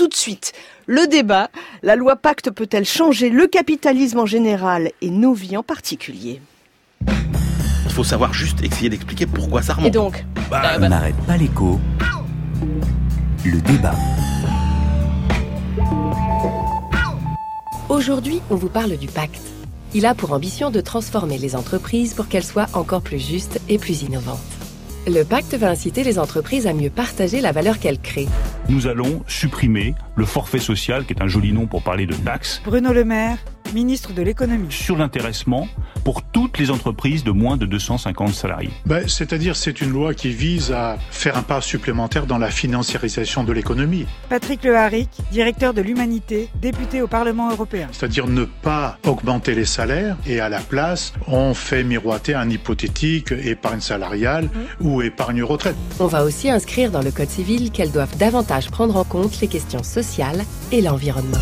tout 0.00 0.08
de 0.08 0.14
suite, 0.14 0.54
le 0.86 1.06
débat. 1.06 1.50
La 1.82 1.94
loi 1.94 2.16
Pacte 2.16 2.50
peut-elle 2.50 2.86
changer 2.86 3.28
le 3.28 3.46
capitalisme 3.46 4.18
en 4.18 4.24
général 4.24 4.92
et 5.02 5.10
nos 5.10 5.34
vies 5.34 5.58
en 5.58 5.62
particulier? 5.62 6.40
Il 7.06 7.92
faut 7.92 8.02
savoir 8.02 8.32
juste 8.32 8.64
essayer 8.64 8.88
d'expliquer 8.88 9.26
pourquoi 9.26 9.60
ça 9.60 9.74
remonte. 9.74 9.88
Et 9.88 9.90
donc 9.90 10.24
bah, 10.50 10.62
On 10.80 10.88
n'arrête 10.88 11.18
pas 11.26 11.36
l'écho. 11.36 11.78
Le 13.44 13.60
débat. 13.60 13.94
Aujourd'hui, 17.90 18.40
on 18.48 18.54
vous 18.54 18.70
parle 18.70 18.96
du 18.96 19.06
pacte. 19.06 19.42
Il 19.92 20.06
a 20.06 20.14
pour 20.14 20.32
ambition 20.32 20.70
de 20.70 20.80
transformer 20.80 21.36
les 21.36 21.56
entreprises 21.56 22.14
pour 22.14 22.26
qu'elles 22.26 22.42
soient 22.42 22.68
encore 22.72 23.02
plus 23.02 23.18
justes 23.18 23.60
et 23.68 23.76
plus 23.76 24.00
innovantes. 24.00 24.59
Le 25.06 25.22
pacte 25.22 25.54
va 25.54 25.70
inciter 25.70 26.04
les 26.04 26.18
entreprises 26.18 26.66
à 26.66 26.74
mieux 26.74 26.90
partager 26.90 27.40
la 27.40 27.52
valeur 27.52 27.78
qu'elles 27.78 27.98
créent. 27.98 28.28
Nous 28.68 28.86
allons 28.86 29.22
supprimer 29.26 29.94
le 30.14 30.26
forfait 30.26 30.58
social, 30.58 31.06
qui 31.06 31.14
est 31.14 31.22
un 31.22 31.26
joli 31.26 31.52
nom 31.52 31.66
pour 31.66 31.82
parler 31.82 32.04
de 32.04 32.14
taxes. 32.14 32.60
Bruno 32.66 32.92
Le 32.92 33.04
Maire, 33.04 33.38
ministre 33.72 34.12
de 34.12 34.22
l'économie. 34.22 34.70
Sur 34.70 34.96
l'intéressement 34.96 35.68
pour 36.04 36.22
toutes 36.22 36.58
les 36.58 36.70
entreprises 36.70 37.24
de 37.24 37.30
moins 37.30 37.56
de 37.56 37.66
250 37.66 38.32
salariés. 38.32 38.70
Ben, 38.86 39.06
C'est-à-dire 39.08 39.56
c'est 39.56 39.80
une 39.80 39.90
loi 39.90 40.14
qui 40.14 40.30
vise 40.30 40.72
à 40.72 40.98
faire 41.10 41.36
un 41.36 41.42
pas 41.42 41.60
supplémentaire 41.60 42.26
dans 42.26 42.38
la 42.38 42.50
financiarisation 42.50 43.44
de 43.44 43.52
l'économie. 43.52 44.06
Patrick 44.28 44.64
Leharic, 44.64 45.10
directeur 45.30 45.74
de 45.74 45.82
l'Humanité, 45.82 46.48
député 46.60 47.02
au 47.02 47.06
Parlement 47.06 47.50
européen. 47.50 47.88
C'est-à-dire 47.92 48.26
ne 48.26 48.44
pas 48.44 48.98
augmenter 49.06 49.54
les 49.54 49.64
salaires 49.64 50.16
et 50.26 50.40
à 50.40 50.48
la 50.48 50.60
place, 50.60 51.12
on 51.26 51.54
fait 51.54 51.84
miroiter 51.84 52.34
un 52.34 52.48
hypothétique 52.48 53.32
épargne 53.32 53.80
salariale 53.80 54.44
mmh. 54.44 54.86
ou 54.86 55.02
épargne 55.02 55.42
retraite. 55.42 55.76
On 55.98 56.06
va 56.06 56.24
aussi 56.24 56.50
inscrire 56.50 56.90
dans 56.90 57.02
le 57.02 57.10
Code 57.10 57.28
civil 57.28 57.70
qu'elles 57.70 57.92
doivent 57.92 58.16
davantage 58.16 58.70
prendre 58.70 58.96
en 58.96 59.04
compte 59.04 59.40
les 59.40 59.48
questions 59.48 59.82
sociales 59.82 60.44
et 60.72 60.80
l'environnement. 60.80 61.38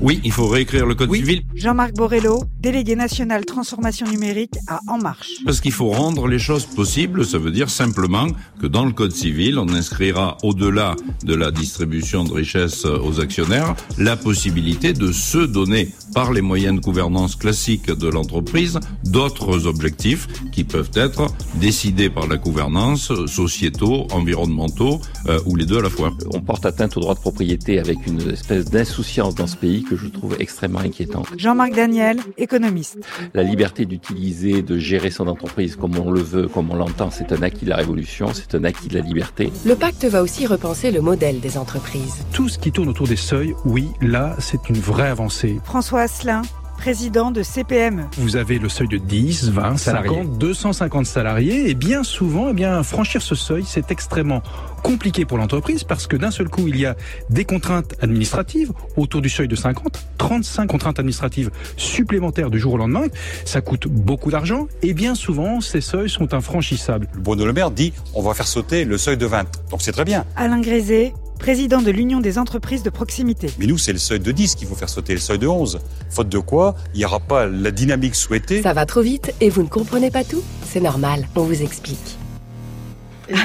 Oui, 0.00 0.20
il 0.24 0.32
faut 0.32 0.48
réécrire 0.48 0.86
le 0.86 0.94
Code 0.94 1.10
oui. 1.10 1.18
civil. 1.18 1.42
Jean-Marc 1.54 1.94
Borrello, 1.94 2.44
délégué 2.60 2.96
national 2.96 3.44
transformation 3.44 4.06
numérique 4.08 4.54
à 4.66 4.80
En 4.88 4.98
Marche. 4.98 5.30
Parce 5.44 5.60
qu'il 5.60 5.72
faut 5.72 5.88
rendre 5.88 6.26
les 6.26 6.38
choses 6.38 6.66
possibles, 6.66 7.24
ça 7.24 7.38
veut 7.38 7.52
dire 7.52 7.70
simplement 7.70 8.26
que 8.60 8.66
dans 8.66 8.84
le 8.84 8.92
Code 8.92 9.12
civil, 9.12 9.58
on 9.58 9.68
inscrira 9.68 10.36
au-delà 10.42 10.96
de 11.24 11.34
la 11.34 11.50
distribution 11.50 12.24
de 12.24 12.32
richesses 12.32 12.84
aux 12.84 13.20
actionnaires, 13.20 13.74
la 13.96 14.16
possibilité 14.16 14.92
de 14.92 15.12
se 15.12 15.38
donner 15.38 15.88
par 16.12 16.32
les 16.32 16.42
moyens 16.42 16.76
de 16.76 16.80
gouvernance 16.80 17.36
classiques 17.36 17.90
de 17.90 18.08
l'entreprise 18.08 18.78
d'autres 19.04 19.66
objectifs 19.66 20.26
qui 20.52 20.64
peuvent 20.64 20.90
être 20.94 21.26
décidés 21.56 22.10
par 22.10 22.26
la 22.26 22.36
gouvernance 22.36 23.12
sociétaux, 23.26 24.06
environnementaux 24.12 25.00
euh, 25.26 25.40
ou 25.46 25.56
les 25.56 25.66
deux 25.66 25.78
à 25.78 25.82
la 25.82 25.90
fois. 25.90 26.12
On 26.32 26.40
porte 26.40 26.66
atteinte 26.66 26.96
au 26.96 27.00
droit 27.00 27.14
de 27.14 27.20
propriété 27.20 27.78
avec 27.78 28.06
une 28.06 28.20
espèce 28.30 28.66
d'insouciance 28.66 29.34
dans 29.34 29.46
ce 29.46 29.56
pays 29.56 29.82
que 29.82 29.93
je 29.96 30.08
trouve 30.08 30.36
extrêmement 30.38 30.80
inquiétante. 30.80 31.28
Jean-Marc 31.36 31.74
Daniel, 31.74 32.18
économiste. 32.38 32.98
La 33.34 33.42
liberté 33.42 33.84
d'utiliser, 33.86 34.62
de 34.62 34.78
gérer 34.78 35.10
son 35.10 35.28
entreprise 35.28 35.76
comme 35.76 35.96
on 35.98 36.10
le 36.10 36.20
veut, 36.20 36.48
comme 36.48 36.70
on 36.70 36.76
l'entend, 36.76 37.10
c'est 37.10 37.32
un 37.32 37.42
acquis 37.42 37.64
de 37.64 37.70
la 37.70 37.76
révolution, 37.76 38.28
c'est 38.32 38.54
un 38.54 38.64
acquis 38.64 38.88
de 38.88 38.94
la 38.94 39.04
liberté. 39.04 39.52
Le 39.66 39.74
pacte 39.74 40.04
va 40.04 40.22
aussi 40.22 40.46
repenser 40.46 40.90
le 40.90 41.00
modèle 41.00 41.40
des 41.40 41.58
entreprises. 41.58 42.24
Tout 42.32 42.48
ce 42.48 42.58
qui 42.58 42.72
tourne 42.72 42.88
autour 42.88 43.06
des 43.06 43.16
seuils, 43.16 43.54
oui, 43.64 43.88
là, 44.00 44.36
c'est 44.38 44.68
une 44.68 44.78
vraie 44.78 45.08
avancée. 45.08 45.58
François 45.64 46.02
Asselin, 46.02 46.42
président 46.76 47.30
de 47.30 47.42
CPME. 47.42 48.04
Vous 48.18 48.36
avez 48.36 48.58
le 48.58 48.68
seuil 48.68 48.88
de 48.88 48.98
10, 48.98 49.50
20, 49.50 49.76
salariés. 49.76 50.10
50, 50.10 50.38
250 50.38 51.06
salariés 51.06 51.70
et 51.70 51.74
bien 51.74 52.02
souvent, 52.02 52.48
eh 52.50 52.52
bien, 52.52 52.82
franchir 52.82 53.22
ce 53.22 53.34
seuil, 53.34 53.64
c'est 53.66 53.90
extrêmement 53.90 54.42
compliqué 54.82 55.24
pour 55.24 55.38
l'entreprise 55.38 55.82
parce 55.82 56.06
que 56.06 56.16
d'un 56.16 56.30
seul 56.30 56.48
coup, 56.48 56.68
il 56.68 56.76
y 56.76 56.84
a 56.84 56.94
des 57.30 57.44
contraintes 57.44 57.94
administratives 58.02 58.72
autour 58.96 59.22
du 59.22 59.30
seuil 59.30 59.48
de 59.48 59.56
50, 59.56 60.04
35 60.18 60.66
contraintes 60.66 60.98
administratives 60.98 61.50
supplémentaires 61.76 62.50
du 62.50 62.58
jour 62.58 62.74
au 62.74 62.76
lendemain. 62.76 63.06
Ça 63.44 63.60
coûte 63.60 63.88
beaucoup 63.88 64.30
d'argent 64.30 64.68
et 64.82 64.92
bien 64.92 65.14
souvent, 65.14 65.60
ces 65.60 65.80
seuils 65.80 66.10
sont 66.10 66.34
infranchissables. 66.34 67.08
Bruno 67.16 67.46
Le 67.46 67.52
Maire 67.52 67.70
dit 67.70 67.92
on 68.14 68.22
va 68.22 68.34
faire 68.34 68.46
sauter 68.46 68.84
le 68.84 68.98
seuil 68.98 69.16
de 69.16 69.26
20. 69.26 69.44
Donc 69.70 69.80
c'est 69.80 69.92
très 69.92 70.04
bien. 70.04 70.24
Alain 70.36 70.60
Grézé, 70.60 71.14
président 71.38 71.82
de 71.82 71.90
l'Union 71.90 72.20
des 72.20 72.38
entreprises 72.38 72.82
de 72.82 72.90
proximité. 72.90 73.48
Mais 73.58 73.66
nous, 73.66 73.78
c'est 73.78 73.92
le 73.92 73.98
seuil 73.98 74.20
de 74.20 74.32
10 74.32 74.54
qu'il 74.54 74.68
faut 74.68 74.74
faire 74.74 74.88
sauter, 74.88 75.12
le 75.12 75.20
seuil 75.20 75.38
de 75.38 75.46
11. 75.46 75.80
Faute 76.10 76.28
de 76.28 76.38
quoi, 76.38 76.74
il 76.94 76.98
n'y 76.98 77.04
aura 77.04 77.20
pas 77.20 77.46
la 77.46 77.70
dynamique 77.70 78.14
souhaitée. 78.14 78.62
Ça 78.62 78.72
va 78.72 78.86
trop 78.86 79.02
vite 79.02 79.34
et 79.40 79.50
vous 79.50 79.62
ne 79.62 79.68
comprenez 79.68 80.10
pas 80.10 80.24
tout 80.24 80.42
C'est 80.66 80.80
normal, 80.80 81.28
on 81.36 81.42
vous 81.42 81.62
explique. 81.62 82.18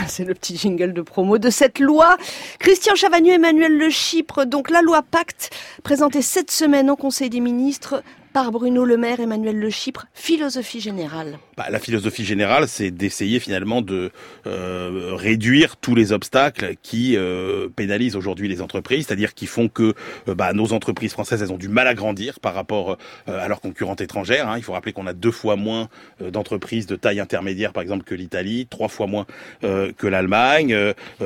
C'est 0.08 0.26
le 0.26 0.34
petit 0.34 0.58
jingle 0.58 0.94
de 0.94 1.02
promo 1.02 1.38
de 1.38 1.50
cette 1.50 1.80
loi. 1.80 2.18
Christian 2.60 2.96
Chavagneux, 2.96 3.34
Emmanuel 3.34 3.78
Le 3.78 3.90
Chypre, 3.90 4.46
donc 4.46 4.70
la 4.70 4.82
loi 4.82 5.02
Pacte, 5.04 5.52
présentée 5.84 6.22
cette 6.22 6.52
semaine 6.52 6.90
au 6.90 6.96
Conseil 6.96 7.30
des 7.30 7.40
ministres 7.40 8.04
par 8.34 8.52
Bruno 8.52 8.86
Le 8.86 8.98
Maire, 8.98 9.20
Emmanuel 9.20 9.58
Le 9.58 9.70
Chypre, 9.70 10.06
philosophie 10.14 10.80
générale. 10.80 11.40
Bah, 11.58 11.68
la 11.70 11.80
philosophie 11.80 12.26
générale, 12.26 12.68
c'est 12.68 12.92
d'essayer 12.92 13.40
finalement 13.40 13.82
de 13.82 14.12
euh, 14.46 15.12
réduire 15.14 15.78
tous 15.78 15.96
les 15.96 16.12
obstacles 16.12 16.76
qui 16.82 17.18
euh, 17.18 17.70
pénalisent 17.76 18.16
aujourd'hui 18.16 18.48
les 18.48 18.62
entreprises, 18.62 19.08
c'est-à-dire 19.08 19.34
qui 19.34 19.48
font 19.48 19.68
que 19.68 19.94
euh, 20.28 20.36
bah, 20.36 20.54
nos 20.54 20.74
entreprises 20.74 21.12
françaises, 21.12 21.42
elles 21.42 21.52
ont 21.52 21.58
du 21.58 21.70
mal 21.70 21.88
à 21.88 21.94
grandir 21.94 22.40
par 22.40 22.54
rapport 22.54 22.98
à 23.28 23.48
leurs 23.48 23.62
concurrentes 23.62 24.02
étrangères. 24.02 24.48
Hein. 24.48 24.58
Il 24.58 24.64
faut 24.64 24.74
rappeler 24.74 24.94
qu'on 24.94 25.08
a 25.08 25.14
deux 25.14 25.32
fois 25.32 25.56
moins 25.56 25.90
d'entreprises 26.20 26.86
de 26.86 26.96
taille 26.96 27.20
intermédiaire, 27.20 27.74
par 27.74 27.84
exemple, 27.84 28.04
que 28.04 28.16
l'Italie, 28.16 28.68
trois 28.70 28.88
fois 28.88 29.08
moins 29.08 29.26
que 29.62 30.08
l'Allemagne. 30.08 30.76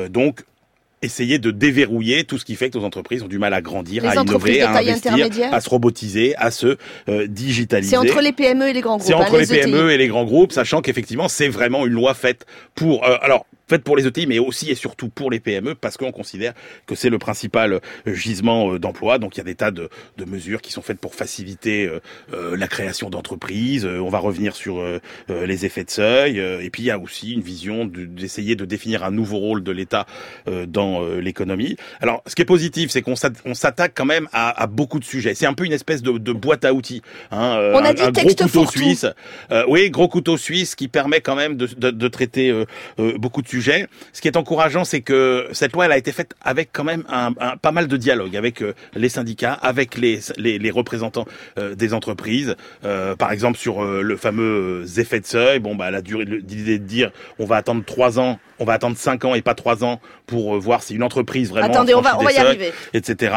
donc 0.09 0.43
essayer 1.03 1.39
de 1.39 1.51
déverrouiller 1.51 2.23
tout 2.23 2.37
ce 2.37 2.45
qui 2.45 2.55
fait 2.55 2.69
que 2.69 2.77
nos 2.77 2.85
entreprises 2.85 3.21
ont 3.23 3.27
du 3.27 3.39
mal 3.39 3.53
à 3.53 3.61
grandir, 3.61 4.03
Les 4.03 4.09
à 4.09 4.21
innover, 4.21 4.61
à 4.61 4.77
investir, 4.77 5.13
à 5.51 5.61
se 5.61 5.69
robotiser, 5.69 6.35
à 6.37 6.51
se 6.51 6.77
euh, 7.09 7.27
digitaliser. 7.27 7.91
C'est 7.91 7.97
entre 7.97 8.21
les 8.21 8.31
PME 8.31 8.69
et 8.69 8.73
les 8.73 8.81
grands 8.81 8.97
groupes. 8.97 9.07
C'est 9.07 9.13
hein, 9.13 9.25
entre 9.25 9.37
les 9.37 9.53
ETI. 9.53 9.71
PME 9.71 9.91
et 9.91 9.97
les 9.97 10.07
grands 10.07 10.25
groupes, 10.25 10.51
sachant 10.51 10.81
qu'effectivement, 10.81 11.27
c'est 11.27 11.47
vraiment 11.47 11.85
une 11.85 11.93
loi 11.93 12.13
faite 12.13 12.45
pour. 12.75 13.05
euh, 13.05 13.17
alors 13.21 13.45
faite 13.67 13.83
pour 13.83 13.95
les 13.95 14.05
ETI, 14.07 14.27
mais 14.27 14.39
aussi 14.39 14.69
et 14.71 14.75
surtout 14.75 15.09
pour 15.09 15.31
les 15.31 15.39
PME, 15.39 15.75
parce 15.75 15.97
qu'on 15.97 16.11
considère 16.11 16.53
que 16.85 16.95
c'est 16.95 17.09
le 17.09 17.17
principal 17.17 17.73
euh, 17.73 18.13
gisement 18.13 18.73
euh, 18.73 18.79
d'emploi. 18.79 19.19
Donc 19.19 19.35
il 19.35 19.39
y 19.39 19.41
a 19.41 19.45
des 19.45 19.55
tas 19.55 19.71
de, 19.71 19.89
de 20.17 20.25
mesures 20.25 20.61
qui 20.61 20.71
sont 20.71 20.81
faites 20.81 20.99
pour 20.99 21.15
faciliter 21.15 21.85
euh, 21.87 21.99
euh, 22.33 22.57
la 22.57 22.67
création 22.67 23.09
d'entreprises. 23.09 23.85
On 23.85 24.09
va 24.09 24.19
revenir 24.19 24.55
sur 24.55 24.79
euh, 24.79 24.99
les 25.29 25.65
effets 25.65 25.83
de 25.83 25.89
seuil. 25.89 26.37
et 26.39 26.69
puis 26.69 26.83
il 26.83 26.85
y 26.87 26.91
a 26.91 26.99
aussi 26.99 27.33
une 27.33 27.41
vision 27.41 27.85
de- 27.85 28.05
d'essayer 28.05 28.55
de 28.55 28.65
définir 28.65 29.03
un 29.03 29.11
nouveau 29.11 29.37
rôle 29.37 29.63
de 29.63 29.71
l'État 29.71 30.05
euh, 30.47 30.65
dans 30.65 31.03
euh, 31.03 31.19
l'économie. 31.19 31.77
Alors 32.01 32.21
ce 32.27 32.35
qui 32.35 32.41
est 32.41 32.45
positif, 32.45 32.91
c'est 32.91 33.01
qu'on 33.01 33.15
s'att- 33.15 33.41
on 33.45 33.53
s'attaque 33.53 33.93
quand 33.95 34.05
même 34.05 34.27
à, 34.33 34.61
à 34.61 34.67
beaucoup 34.67 34.99
de 34.99 35.05
sujets. 35.05 35.35
C'est 35.35 35.45
un 35.45 35.53
peu 35.53 35.65
une 35.65 35.71
espèce 35.73 36.01
de, 36.01 36.11
de 36.17 36.31
boîte 36.33 36.65
à 36.65 36.73
outils. 36.73 37.01
Hein, 37.31 37.71
On 37.73 37.77
a 37.83 37.93
dit 37.93 38.01
un 38.01 38.11
gros 38.11 38.23
texte 38.23 38.43
couteau 38.43 38.65
suisse. 38.69 39.05
Euh, 39.51 39.63
oui, 39.67 39.89
gros 39.89 40.07
couteau 40.07 40.37
suisse 40.37 40.75
qui 40.75 40.87
permet 40.87 41.21
quand 41.21 41.35
même 41.35 41.55
de, 41.55 41.67
de, 41.67 41.91
de 41.91 42.07
traiter 42.07 42.53
beaucoup 42.97 43.41
de 43.41 43.47
Ce 44.13 44.21
qui 44.21 44.27
est 44.27 44.37
encourageant, 44.37 44.83
c'est 44.85 45.01
que 45.01 45.47
cette 45.51 45.73
loi, 45.73 45.85
elle 45.85 45.91
a 45.91 45.97
été 45.97 46.11
faite 46.11 46.33
avec 46.41 46.69
quand 46.73 46.83
même 46.83 47.03
un, 47.09 47.33
un- 47.39 47.57
pas 47.57 47.71
mal 47.71 47.87
de 47.87 47.97
dialogue 47.97 48.35
avec 48.35 48.61
euh, 48.61 48.73
les 48.95 49.09
syndicats, 49.09 49.53
avec 49.53 49.97
les, 49.97 50.19
les, 50.37 50.59
les 50.59 50.71
représentants 50.71 51.25
euh, 51.57 51.75
des 51.75 51.93
entreprises. 51.93 52.55
Euh, 52.85 53.15
par 53.15 53.31
exemple, 53.31 53.57
sur 53.57 53.83
le 53.83 54.17
fameux 54.17 54.85
effet 54.97 55.19
de 55.19 55.25
seuil, 55.25 55.59
bon, 55.59 55.75
bah, 55.75 55.91
la 55.91 56.01
durée, 56.01 56.25
l'idée 56.25 56.79
de 56.79 56.85
dire, 56.85 57.11
on 57.39 57.45
va 57.45 57.57
attendre 57.57 57.83
trois 57.85 58.19
ans, 58.19 58.39
on 58.59 58.65
va 58.65 58.73
attendre 58.73 58.97
cinq 58.97 59.25
ans 59.25 59.35
et 59.35 59.41
pas 59.41 59.55
trois 59.55 59.83
ans 59.83 59.99
pour 60.27 60.57
voir 60.59 60.83
si 60.83 60.95
une 60.95 61.03
entreprise 61.03 61.49
vraiment 61.49 61.67
Attendez, 61.67 61.93
on 61.93 62.01
va, 62.01 62.17
on 62.17 62.23
y 62.29 62.33
seuils 62.33 62.37
arriver. 62.37 62.71
etc. 62.93 63.33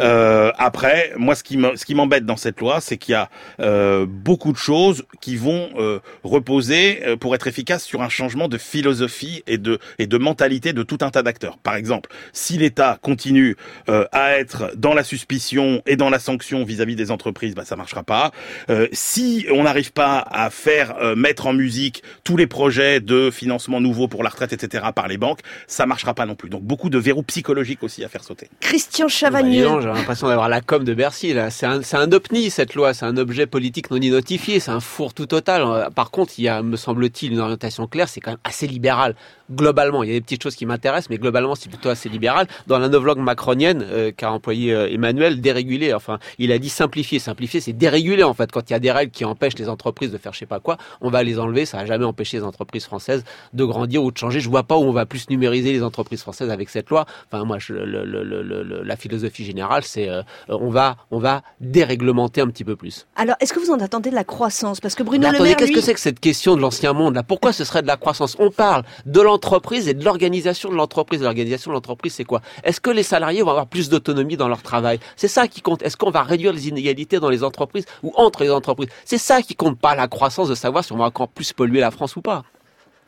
Euh, 0.00 0.50
après, 0.58 1.12
moi, 1.16 1.34
ce 1.34 1.44
qui 1.44 1.56
me- 1.56 1.76
ce 1.76 1.84
qui 1.84 1.94
m'embête 1.94 2.26
dans 2.26 2.36
cette 2.36 2.60
loi, 2.60 2.80
c'est 2.80 2.96
qu'il 2.96 3.12
y 3.12 3.16
a 3.16 3.28
euh, 3.60 4.06
beaucoup 4.08 4.52
de 4.52 4.56
choses 4.58 5.04
qui 5.20 5.36
vont 5.36 5.70
euh, 5.76 6.00
reposer 6.22 7.00
pour 7.20 7.34
être 7.34 7.46
efficaces 7.46 7.84
sur 7.84 8.02
un 8.02 8.08
changement 8.08 8.48
de 8.48 8.58
philosophie 8.58 9.42
et 9.46 9.53
de 9.58 9.78
et 9.98 10.06
de 10.06 10.18
mentalité 10.18 10.72
de 10.72 10.82
tout 10.82 10.98
un 11.02 11.10
tas 11.10 11.22
d'acteurs. 11.22 11.58
Par 11.58 11.74
exemple, 11.76 12.10
si 12.32 12.58
l'État 12.58 12.98
continue 13.02 13.56
euh, 13.88 14.06
à 14.12 14.36
être 14.38 14.72
dans 14.76 14.94
la 14.94 15.04
suspicion 15.04 15.82
et 15.86 15.96
dans 15.96 16.10
la 16.10 16.18
sanction 16.18 16.64
vis-à-vis 16.64 16.96
des 16.96 17.10
entreprises, 17.10 17.54
bah 17.54 17.64
ça 17.64 17.76
marchera 17.76 18.02
pas. 18.02 18.30
Euh, 18.70 18.88
si 18.92 19.46
on 19.52 19.64
n'arrive 19.64 19.92
pas 19.92 20.18
à 20.30 20.50
faire 20.50 20.96
euh, 21.00 21.14
mettre 21.16 21.46
en 21.46 21.52
musique 21.52 22.02
tous 22.24 22.36
les 22.36 22.46
projets 22.46 23.00
de 23.00 23.30
financement 23.30 23.80
nouveaux 23.80 24.08
pour 24.08 24.22
la 24.22 24.30
retraite, 24.30 24.52
etc. 24.52 24.86
par 24.94 25.08
les 25.08 25.18
banques, 25.18 25.40
ça 25.66 25.86
marchera 25.86 26.14
pas 26.14 26.26
non 26.26 26.34
plus. 26.34 26.48
Donc 26.50 26.62
beaucoup 26.62 26.90
de 26.90 26.98
verrous 26.98 27.22
psychologiques 27.22 27.82
aussi 27.82 28.04
à 28.04 28.08
faire 28.08 28.24
sauter. 28.24 28.48
Christian 28.60 29.06
Bah, 29.06 29.10
Chavagneux. 29.12 29.64
donc, 29.64 29.80
J'ai 29.82 29.88
l'impression 29.88 30.28
d'avoir 30.28 30.48
la 30.48 30.60
com 30.60 30.84
de 30.84 30.94
Bercy 30.94 31.32
là. 31.32 31.50
C'est 31.50 31.66
un, 31.66 31.82
c'est 31.82 31.96
un 31.96 32.10
OPNI 32.12 32.50
cette 32.50 32.74
loi, 32.74 32.94
c'est 32.94 33.06
un 33.06 33.16
objet 33.16 33.46
politique 33.46 33.90
non 33.90 33.96
identifié, 33.98 34.60
c'est 34.60 34.70
un 34.70 34.80
fourre-tout 34.80 35.26
total. 35.26 35.62
Euh, 35.62 35.90
Par 35.90 36.10
contre, 36.10 36.34
il 36.38 36.44
y 36.44 36.48
a, 36.48 36.62
me 36.62 36.76
semble-t-il, 36.76 37.32
une 37.32 37.40
orientation 37.40 37.86
claire, 37.86 38.08
c'est 38.08 38.20
quand 38.20 38.32
même 38.32 38.38
assez 38.44 38.66
libéral. 38.66 39.14
Globalement. 39.50 40.02
Il 40.02 40.08
y 40.08 40.12
a 40.12 40.14
des 40.14 40.20
petites 40.20 40.42
choses 40.42 40.56
qui 40.56 40.66
m'intéressent, 40.66 41.10
mais 41.10 41.18
globalement, 41.18 41.54
c'est 41.54 41.68
plutôt 41.68 41.88
assez 41.88 42.08
libéral. 42.08 42.46
Dans 42.66 42.78
la 42.78 42.88
novlogue 42.88 43.18
macronienne 43.18 43.84
euh, 43.88 44.12
qu'a 44.12 44.30
employé 44.30 44.72
euh, 44.72 44.90
Emmanuel, 44.90 45.40
déréguler. 45.40 45.92
Enfin, 45.94 46.18
il 46.38 46.52
a 46.52 46.58
dit 46.58 46.68
simplifier. 46.68 47.18
Simplifier, 47.18 47.60
c'est 47.60 47.72
déréguler 47.72 48.22
en 48.22 48.34
fait. 48.34 48.50
Quand 48.50 48.68
il 48.70 48.72
y 48.72 48.76
a 48.76 48.78
des 48.78 48.92
règles 48.92 49.12
qui 49.12 49.24
empêchent 49.24 49.58
les 49.58 49.68
entreprises 49.68 50.10
de 50.10 50.18
faire 50.18 50.32
je 50.32 50.38
sais 50.38 50.46
pas 50.46 50.60
quoi, 50.60 50.76
on 51.00 51.10
va 51.10 51.22
les 51.22 51.38
enlever. 51.38 51.66
Ça 51.66 51.78
n'a 51.78 51.86
jamais 51.86 52.04
empêché 52.04 52.38
les 52.38 52.44
entreprises 52.44 52.84
françaises 52.84 53.24
de 53.52 53.64
grandir 53.64 54.02
ou 54.02 54.10
de 54.10 54.18
changer. 54.18 54.40
Je 54.40 54.48
vois 54.48 54.64
pas 54.64 54.76
où 54.76 54.82
on 54.82 54.92
va 54.92 55.06
plus 55.06 55.28
numériser 55.30 55.72
les 55.72 55.82
entreprises 55.82 56.22
françaises 56.22 56.50
avec 56.50 56.68
cette 56.68 56.90
loi. 56.90 57.06
Enfin, 57.30 57.44
moi, 57.44 57.58
je, 57.58 57.72
le, 57.72 58.04
le, 58.04 58.22
le, 58.22 58.82
la 58.82 58.96
philosophie 58.96 59.44
générale, 59.44 59.82
c'est 59.84 60.08
euh, 60.08 60.22
on 60.48 60.70
va 60.70 60.96
on 61.10 61.18
va 61.18 61.42
déréglementer 61.60 62.40
un 62.40 62.48
petit 62.48 62.64
peu 62.64 62.76
plus. 62.76 63.06
Alors, 63.16 63.36
est-ce 63.40 63.52
que 63.52 63.60
vous 63.60 63.70
en 63.70 63.80
attendez 63.80 64.10
de 64.10 64.14
la 64.14 64.24
croissance? 64.24 64.80
Parce 64.80 64.94
que 64.94 65.02
Bruno 65.02 65.30
Le 65.30 65.42
Maire, 65.42 65.56
qu'est-ce 65.56 65.68
lui... 65.68 65.74
que 65.74 65.80
c'est 65.80 65.94
que 65.94 66.00
cette 66.00 66.20
question 66.20 66.56
de 66.56 66.60
l'ancien 66.60 66.92
monde 66.92 67.14
là? 67.14 67.22
Pourquoi 67.22 67.52
ce 67.52 67.64
serait 67.64 67.82
de 67.82 67.86
la 67.86 67.96
croissance? 67.96 68.36
On 68.38 68.50
parle 68.50 68.84
de 69.06 69.20
l'entreprise 69.34 69.88
et 69.88 69.94
de 69.94 70.04
l'organisation 70.04 70.70
de 70.70 70.76
l'entreprise. 70.76 71.20
L'organisation 71.22 71.70
de 71.70 71.74
l'entreprise, 71.74 72.14
c'est 72.14 72.24
quoi? 72.24 72.40
Est-ce 72.62 72.80
que 72.80 72.90
les 72.90 73.02
salariés 73.02 73.42
vont 73.42 73.50
avoir 73.50 73.66
plus 73.66 73.88
d'autonomie 73.88 74.36
dans 74.36 74.48
leur 74.48 74.62
travail? 74.62 75.00
C'est 75.16 75.28
ça 75.28 75.48
qui 75.48 75.60
compte. 75.60 75.82
Est-ce 75.82 75.96
qu'on 75.96 76.10
va 76.10 76.22
réduire 76.22 76.52
les 76.52 76.68
inégalités 76.68 77.18
dans 77.18 77.30
les 77.30 77.42
entreprises 77.42 77.84
ou 78.02 78.12
entre 78.16 78.44
les 78.44 78.50
entreprises? 78.50 78.88
C'est 79.04 79.18
ça 79.18 79.42
qui 79.42 79.54
compte, 79.56 79.78
pas 79.78 79.96
la 79.96 80.06
croissance 80.06 80.48
de 80.48 80.54
savoir 80.54 80.84
si 80.84 80.92
on 80.92 80.96
va 80.96 81.06
encore 81.06 81.28
plus 81.28 81.52
polluer 81.52 81.80
la 81.80 81.90
France 81.90 82.14
ou 82.16 82.22
pas. 82.22 82.44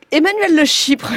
Emmanuel 0.09 0.55
Le 0.55 0.63
Chypre, 0.63 1.11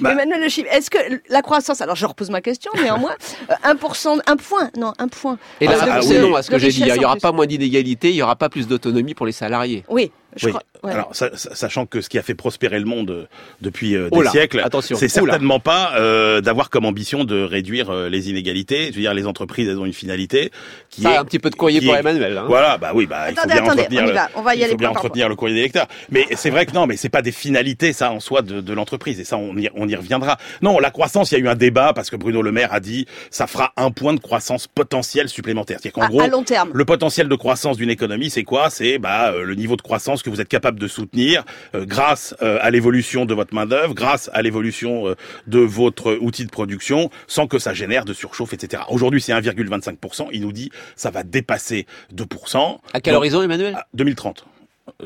bah. 0.00 0.12
Emmanuel 0.12 0.40
Le 0.40 0.48
Chypre, 0.48 0.68
est-ce 0.72 0.90
que 0.90 0.98
la 1.28 1.42
croissance, 1.42 1.80
alors 1.80 1.96
je 1.96 2.06
repose 2.06 2.30
ma 2.30 2.40
question 2.40 2.70
néanmoins, 2.80 3.16
1%, 3.64 4.20
un 4.24 4.36
point, 4.36 4.70
non, 4.76 4.92
un 4.98 5.08
point. 5.08 5.38
Et 5.60 5.66
là, 5.66 5.76
ah, 5.80 6.02
c'est 6.02 6.20
non 6.20 6.32
à 6.36 6.42
ce 6.42 6.50
que 6.50 6.58
j'ai 6.58 6.68
dit, 6.68 6.82
il 6.86 6.92
n'y 6.92 7.04
aura 7.04 7.16
pas 7.16 7.32
moins 7.32 7.46
d'inégalités, 7.46 8.10
il 8.10 8.14
n'y 8.14 8.22
aura 8.22 8.36
pas 8.36 8.48
plus 8.48 8.68
d'autonomie 8.68 9.14
pour 9.14 9.26
les 9.26 9.32
salariés. 9.32 9.84
Oui, 9.88 10.12
je 10.36 10.46
oui. 10.46 10.52
Crois, 10.52 10.62
ouais. 10.82 10.92
Alors, 10.92 11.10
sachant 11.12 11.86
que 11.86 12.00
ce 12.00 12.08
qui 12.08 12.18
a 12.18 12.22
fait 12.22 12.34
prospérer 12.34 12.78
le 12.78 12.84
monde 12.84 13.10
euh, 13.10 13.24
depuis 13.60 13.94
euh, 13.94 14.08
des 14.10 14.18
Oula, 14.18 14.30
siècles, 14.30 14.64
c'est 14.80 15.08
certainement 15.08 15.60
pas 15.60 15.92
euh, 15.96 16.40
d'avoir 16.40 16.70
comme 16.70 16.84
ambition 16.84 17.24
de 17.24 17.42
réduire 17.42 17.90
euh, 17.90 18.08
les 18.08 18.30
inégalités. 18.30 18.86
Je 18.90 18.96
veux 18.96 19.02
dire, 19.02 19.14
les 19.14 19.26
entreprises, 19.26 19.68
elles 19.68 19.78
ont 19.78 19.84
une 19.84 19.92
finalité 19.92 20.50
qui 20.88 21.02
Ça, 21.02 21.12
est 21.12 21.16
un 21.16 21.24
petit 21.24 21.38
peu 21.38 21.50
de 21.50 21.54
courrier 21.54 21.80
pour 21.80 21.94
est, 21.94 22.00
Emmanuel. 22.00 22.38
Hein. 22.38 22.44
Voilà, 22.46 22.78
bah 22.78 22.92
oui, 22.94 23.06
bah 23.06 23.26
attendez, 23.28 23.34
il 23.34 23.40
faut 23.40 23.48
bien 23.48 23.56
attendez, 23.56 23.82
entretenir, 23.82 24.02
on 24.02 24.08
y 24.08 24.12
va. 24.12 24.30
On 24.34 24.42
va 24.42 24.54
y 24.54 24.58
il 24.58 24.64
aller 24.64 24.72
faut 24.72 24.78
bien 24.78 24.88
point 24.90 24.98
entretenir 24.98 25.28
le 25.28 25.36
courrier 25.36 25.54
des 25.54 25.62
lecteurs. 25.62 25.86
Mais 26.10 26.26
c'est 26.34 26.50
vrai 26.50 26.66
que 26.66 26.72
non, 26.72 26.86
mais 26.86 26.96
c'est 26.96 27.08
pas 27.08 27.22
des 27.22 27.32
finalités 27.32 27.92
ça 27.92 28.10
en 28.10 28.20
soi 28.20 28.42
de, 28.42 28.60
de 28.60 28.72
l'entreprise 28.72 29.20
et 29.20 29.24
ça 29.24 29.36
on 29.36 29.56
y, 29.56 29.68
on 29.74 29.88
y 29.88 29.94
reviendra. 29.94 30.38
Non, 30.62 30.78
la 30.78 30.90
croissance, 30.90 31.30
il 31.30 31.34
y 31.34 31.36
a 31.38 31.40
eu 31.40 31.48
un 31.48 31.54
débat 31.54 31.92
parce 31.92 32.10
que 32.10 32.16
Bruno 32.16 32.42
Le 32.42 32.52
Maire 32.52 32.72
a 32.72 32.80
dit 32.80 33.06
ça 33.30 33.46
fera 33.46 33.72
un 33.76 33.90
point 33.90 34.14
de 34.14 34.20
croissance 34.20 34.66
potentiel 34.66 35.28
supplémentaire. 35.28 35.78
C'est-à-dire 35.80 36.00
qu'en 36.00 36.06
à, 36.06 36.08
gros, 36.08 36.20
à 36.20 36.28
long 36.28 36.42
terme. 36.42 36.70
le 36.72 36.84
potentiel 36.84 37.28
de 37.28 37.36
croissance 37.36 37.76
d'une 37.76 37.90
économie, 37.90 38.30
c'est 38.30 38.44
quoi? 38.44 38.70
C'est 38.70 38.98
bah 38.98 39.32
le 39.32 39.54
niveau 39.54 39.76
de 39.76 39.82
croissance 39.82 40.21
que 40.22 40.30
vous 40.30 40.40
êtes 40.40 40.48
capable 40.48 40.78
de 40.78 40.88
soutenir 40.88 41.44
euh, 41.74 41.84
grâce 41.84 42.34
euh, 42.42 42.58
à 42.60 42.70
l'évolution 42.70 43.24
de 43.24 43.34
votre 43.34 43.54
main 43.54 43.66
d'œuvre, 43.66 43.94
grâce 43.94 44.30
à 44.32 44.42
l'évolution 44.42 45.08
euh, 45.08 45.14
de 45.46 45.58
votre 45.58 46.18
outil 46.20 46.44
de 46.44 46.50
production, 46.50 47.10
sans 47.26 47.46
que 47.46 47.58
ça 47.58 47.74
génère 47.74 48.04
de 48.04 48.12
surchauffe, 48.12 48.52
etc. 48.52 48.84
Aujourd'hui, 48.88 49.20
c'est 49.20 49.32
1,25%. 49.32 50.28
Il 50.32 50.42
nous 50.42 50.52
dit 50.52 50.70
ça 50.96 51.10
va 51.10 51.22
dépasser 51.22 51.86
2%. 52.14 52.78
À 52.92 53.00
quel 53.00 53.12
Donc, 53.12 53.18
horizon, 53.18 53.42
Emmanuel? 53.42 53.76
2030. 53.94 54.46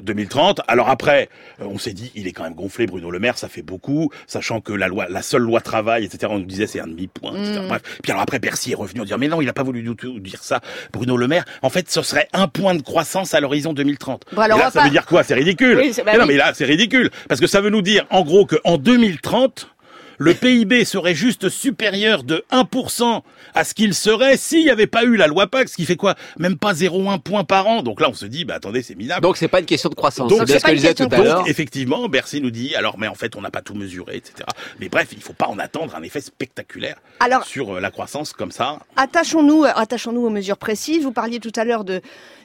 2030. 0.01 0.61
Alors 0.69 0.89
après, 0.89 1.29
on 1.59 1.79
s'est 1.79 1.93
dit, 1.93 2.13
il 2.15 2.27
est 2.27 2.33
quand 2.33 2.45
même 2.45 2.55
gonflé, 2.55 2.87
Bruno 2.87 3.11
Le 3.11 3.19
Maire, 3.19 3.39
ça 3.39 3.49
fait 3.49 3.63
beaucoup, 3.63 4.11
sachant 4.27 4.61
que 4.61 4.73
la 4.73 4.89
loi, 4.89 5.07
la 5.09 5.23
seule 5.23 5.43
loi 5.43 5.61
travail, 5.61 6.05
etc. 6.05 6.33
On 6.35 6.39
nous 6.39 6.47
disait 6.47 6.67
c'est 6.67 6.81
un 6.81 6.87
demi 6.87 7.07
point. 7.07 7.33
Mmh. 7.33 7.69
Bref. 7.69 7.83
Puis 8.03 8.13
alors 8.13 8.23
après, 8.23 8.39
Bercy 8.39 8.73
est 8.73 8.77
revenu 8.77 9.01
en 9.01 9.05
disant, 9.05 9.19
mais 9.19 9.29
non, 9.29 9.41
il 9.41 9.47
n'a 9.47 9.53
pas 9.53 9.63
voulu 9.63 9.83
du 9.83 9.95
tout 9.97 10.19
dire 10.21 10.43
ça. 10.43 10.61
Bruno 10.93 11.17
Le 11.17 11.29
Maire, 11.29 11.45
en 11.63 11.71
fait, 11.71 11.91
ce 11.91 12.03
serait 12.03 12.29
un 12.33 12.49
point 12.49 12.75
de 12.75 12.83
croissance 12.83 13.35
à 13.35 13.41
l'horizon 13.41 13.73
2030. 13.73 14.25
Bon, 14.33 14.41
alors 14.43 14.59
et 14.59 14.63
là, 14.63 14.71
ça 14.71 14.81
pas... 14.81 14.85
veut 14.85 14.91
dire 14.91 15.07
quoi? 15.07 15.23
C'est 15.23 15.35
ridicule. 15.35 15.77
Oui, 15.77 15.93
bah 15.97 16.03
mais 16.07 16.13
non, 16.15 16.21
oui. 16.21 16.29
mais 16.29 16.37
là, 16.37 16.53
c'est 16.55 16.65
ridicule 16.65 17.11
parce 17.29 17.41
que 17.41 17.47
ça 17.47 17.61
veut 17.61 17.71
nous 17.71 17.83
dire, 17.83 18.07
en 18.11 18.23
gros, 18.23 18.47
que 18.47 18.57
en 18.65 18.79
2030 18.79 19.76
le 20.19 20.35
PIB 20.35 20.85
serait 20.85 21.15
juste 21.15 21.49
supérieur 21.49 22.23
de 22.23 22.45
1% 22.51 23.23
à 23.55 23.65
ce 23.65 23.75
qu'il 23.75 23.95
serait 23.95 24.37
s'il 24.37 24.65
n'y 24.65 24.71
avait 24.71 24.87
pas 24.87 25.05
eu 25.05 25.17
la 25.17 25.27
loi 25.27 25.47
PAC, 25.47 25.69
ce 25.69 25.77
qui 25.77 25.87
fait 25.87 25.97
quoi? 25.97 26.15
Même 26.39 26.59
pas 26.59 26.73
0,1 26.73 27.21
point 27.21 27.45
par 27.45 27.67
an. 27.67 27.83
Donc 27.83 28.01
là, 28.01 28.09
on 28.11 28.15
se 28.15 28.27
dit, 28.27 28.45
bah 28.45 28.55
attendez, 28.55 28.83
c'est 28.83 28.95
minable. 28.95 29.23
Donc 29.23 29.37
c'est 29.37 29.49
pas 29.49 29.61
une 29.61 29.67
question 29.67 29.89
de 29.89 29.95
croissance. 29.95 30.29
Donc, 30.29 30.41
c'est 30.41 30.45
bien 30.47 30.59
ce 30.59 30.65
que 30.65 30.71
je 30.71 30.77
disais 30.77 30.95
tout 30.95 31.09
à 31.11 31.19
l'heure. 31.19 31.45
effectivement, 31.49 32.09
Bercy 32.09 32.41
nous 32.41 32.51
dit, 32.51 32.75
alors 32.75 32.99
mais 32.99 33.09
en 33.09 33.15
fait, 33.15 33.37
on 33.37 33.41
n'a 33.41 33.51
pas 33.51 33.63
tout 33.63 33.75
mesuré, 33.75 34.17
etc. 34.17 34.47
Mais 34.81 34.89
bref, 34.89 35.09
il 35.13 35.23
faut 35.23 35.33
pas 35.33 35.47
en 35.47 35.59
attendre 35.59 35.95
un 35.95 36.03
effet 36.03 36.21
spectaculaire 36.21 36.97
alors, 37.21 37.45
sur 37.45 37.81
la 37.81 37.91
croissance 37.91 38.33
comme 38.33 38.53
ça. 38.53 38.79
Attachons-nous, 38.97 39.65
attachons-nous 39.65 40.27
aux 40.27 40.31
mesures 40.31 40.59
précises. 40.59 41.03
Vous 41.03 41.13
parliez 41.13 41.41
tout 41.41 41.53
à 41.57 41.65
l'heure 41.65 41.85
de 41.85 42.01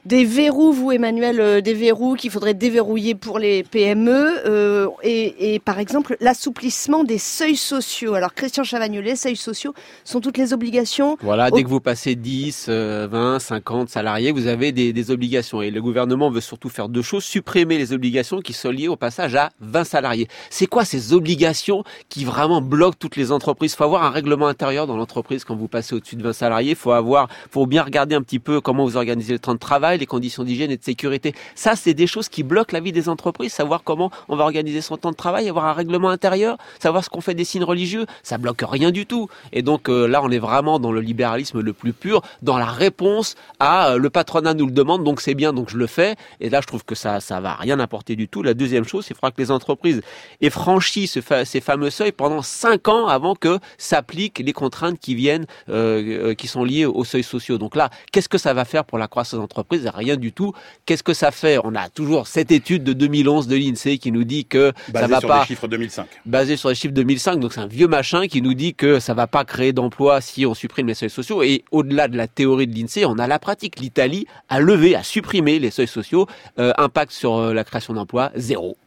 des 0.06 0.25
verrous, 0.25 0.74
vous 0.74 0.91
Emmanuel, 0.91 1.39
euh, 1.39 1.62
des 1.62 1.75
verrous 1.75 2.15
qu'il 2.15 2.31
faudrait 2.31 2.56
déverrouiller 2.56 3.13
pour 3.13 3.38
les 3.38 3.63
PME 3.63 4.41
euh, 4.47 4.88
et, 5.03 5.53
et, 5.53 5.59
par 5.59 5.77
exemple 5.77 6.17
l'assouplissement 6.19 7.03
des 7.03 7.19
seuils 7.19 7.56
sociaux. 7.61 8.13
Alors 8.13 8.33
Christian 8.33 8.63
Chavagneux, 8.63 9.01
les 9.01 9.15
seuils 9.15 9.35
sociaux 9.35 9.73
sont 10.03 10.19
toutes 10.19 10.37
les 10.37 10.53
obligations. 10.53 11.17
Voilà, 11.21 11.51
dès 11.51 11.63
que 11.63 11.69
vous 11.69 11.79
passez 11.79 12.15
10, 12.15 12.65
euh, 12.69 13.07
20, 13.09 13.39
50 13.39 13.89
salariés, 13.89 14.31
vous 14.31 14.47
avez 14.47 14.71
des, 14.71 14.93
des, 14.93 15.11
obligations 15.11 15.61
et 15.61 15.71
le 15.71 15.81
gouvernement 15.81 16.29
veut 16.29 16.41
surtout 16.41 16.69
faire 16.69 16.89
deux 16.89 17.01
choses 17.01 17.23
supprimer 17.23 17.77
les 17.77 17.93
obligations 17.93 18.39
qui 18.39 18.53
sont 18.53 18.71
liées 18.71 18.87
au 18.87 18.95
passage 18.95 19.35
à 19.35 19.51
20 19.61 19.83
salariés. 19.83 20.27
C'est 20.49 20.67
quoi 20.67 20.85
ces 20.85 21.13
obligations 21.13 21.83
qui 22.09 22.25
vraiment 22.25 22.61
bloquent 22.61 22.97
toutes 22.99 23.15
les 23.15 23.31
entreprises? 23.31 23.75
Faut 23.75 23.83
avoir 23.83 24.03
un 24.03 24.09
règlement 24.09 24.47
intérieur 24.47 24.87
dans 24.87 24.97
l'entreprise 24.97 25.43
quand 25.45 25.55
vous 25.55 25.67
passez 25.67 25.95
au-dessus 25.95 26.15
de 26.15 26.23
20 26.23 26.33
salariés. 26.33 26.75
Faut 26.75 26.91
avoir, 26.91 27.27
faut 27.49 27.65
bien 27.65 27.83
regarder 27.83 28.15
un 28.15 28.21
petit 28.21 28.39
peu 28.39 28.61
comment 28.61 28.83
vous 28.83 28.97
organisez 28.97 29.33
le 29.33 29.39
temps 29.39 29.53
de 29.53 29.59
travail 29.59 29.91
les 29.97 30.05
conditions 30.05 30.43
d'hygiène 30.43 30.71
et 30.71 30.77
de 30.77 30.83
sécurité. 30.83 31.33
Ça, 31.55 31.75
c'est 31.75 31.93
des 31.93 32.07
choses 32.07 32.29
qui 32.29 32.43
bloquent 32.43 32.73
la 32.73 32.79
vie 32.79 32.91
des 32.91 33.09
entreprises. 33.09 33.53
Savoir 33.53 33.83
comment 33.83 34.11
on 34.27 34.35
va 34.35 34.43
organiser 34.43 34.81
son 34.81 34.97
temps 34.97 35.11
de 35.11 35.15
travail, 35.15 35.47
avoir 35.49 35.65
un 35.65 35.73
règlement 35.73 36.09
intérieur, 36.09 36.57
savoir 36.79 37.03
ce 37.03 37.09
qu'on 37.09 37.21
fait 37.21 37.33
des 37.33 37.45
signes 37.51 37.63
religieux, 37.63 38.06
ça 38.24 38.38
bloque 38.38 38.63
rien 38.68 38.92
du 38.92 39.06
tout. 39.06 39.30
Et 39.53 39.62
donc 39.62 39.89
euh, 39.89 40.07
là, 40.07 40.21
on 40.24 40.30
est 40.31 40.39
vraiment 40.39 40.80
dans 40.80 40.92
le 40.92 41.01
libéralisme 41.01 41.62
le 41.62 41.74
plus 41.74 41.94
pur, 41.94 42.21
dans 42.42 42.57
la 42.57 42.65
réponse 42.65 43.36
à 43.59 43.92
euh, 43.92 43.98
le 43.98 44.09
patronat 44.09 44.53
nous 44.53 44.65
le 44.65 44.71
demande, 44.71 45.03
donc 45.03 45.21
c'est 45.21 45.36
bien, 45.36 45.53
donc 45.53 45.69
je 45.69 45.77
le 45.77 45.88
fais. 45.88 46.15
Et 46.39 46.50
là, 46.50 46.62
je 46.62 46.68
trouve 46.68 46.83
que 46.83 46.95
ça, 46.95 47.19
ça 47.19 47.39
va 47.39 47.53
rien 47.53 47.80
apporter 47.80 48.15
du 48.15 48.27
tout. 48.27 48.44
La 48.44 48.53
deuxième 48.53 48.86
chose, 48.86 49.06
c'est 49.06 49.13
faudra 49.13 49.31
que 49.31 49.42
les 49.42 49.51
entreprises 49.51 50.01
aient 50.42 50.50
franchi 50.50 51.07
ce 51.07 51.21
fa 51.21 51.45
ces 51.45 51.62
fameux 51.62 51.89
seuils 51.89 52.12
pendant 52.12 52.42
cinq 52.42 52.88
ans 52.88 53.07
avant 53.07 53.36
que 53.36 53.59
s'appliquent 53.77 54.39
les 54.39 54.53
contraintes 54.53 55.00
qui 55.00 55.15
viennent, 55.15 55.45
euh, 55.69 56.33
qui 56.36 56.48
sont 56.48 56.63
liées 56.63 56.86
aux 56.86 57.03
seuils 57.03 57.24
sociaux. 57.24 57.57
Donc 57.57 57.75
là, 57.75 57.89
qu'est-ce 58.12 58.30
que 58.30 58.38
ça 58.38 58.53
va 58.53 58.65
faire 58.65 58.86
pour 58.86 58.98
la 58.98 59.07
croissance 59.07 59.39
d'entreprise 59.39 59.88
rien 59.94 60.18
du 60.18 60.31
tout. 60.31 60.53
Qu'est-ce 60.86 61.03
que 61.03 61.13
ça 61.13 61.31
fait? 61.31 61.57
On 61.63 61.75
a 61.75 61.89
toujours 61.89 62.27
cette 62.27 62.51
étude 62.51 62.83
de 62.83 62.94
2011 62.94 63.48
de 63.48 63.56
l'INSEE 63.56 63.98
qui 63.98 64.12
nous 64.12 64.24
dit 64.24 64.45
que 64.45 64.74
basé 64.89 65.06
ça 65.06 65.07
va 65.07 65.19
sur 65.19 65.30
pas 65.30 65.39
les 65.42 65.48
chiffres 65.48 65.68
2005. 65.68 66.07
basé 66.25 66.57
sur 66.57 66.69
les 66.69 66.75
chiffres 66.75 66.94
2005. 66.94 67.39
Donc 67.41 67.53
c'est 67.53 67.59
un 67.59 67.67
vieux 67.67 67.88
machin 67.88 68.27
qui 68.27 68.41
nous 68.41 68.53
dit 68.53 68.73
que 68.73 68.99
ça 68.99 69.13
va 69.13 69.27
pas 69.27 69.43
créer 69.43 69.73
d'emplois 69.73 70.21
si 70.21 70.45
on 70.45 70.53
supprime 70.53 70.88
les 70.88 70.93
seuils 70.93 71.09
sociaux. 71.09 71.43
Et 71.43 71.63
au-delà 71.71 72.07
de 72.07 72.15
la 72.15 72.27
théorie 72.27 72.67
de 72.67 72.75
l'INSEE, 72.75 73.05
on 73.05 73.17
a 73.17 73.27
la 73.27 73.39
pratique. 73.39 73.79
L'Italie 73.79 74.27
a 74.47 74.59
levé, 74.59 74.95
a 74.95 75.03
supprimé 75.03 75.59
les 75.59 75.71
seuils 75.71 75.88
sociaux. 75.88 76.27
Euh, 76.59 76.71
impact 76.77 77.11
sur 77.11 77.38
euh, 77.38 77.53
la 77.53 77.63
création 77.63 77.93
d'emplois 77.93 78.31
zéro. 78.35 78.77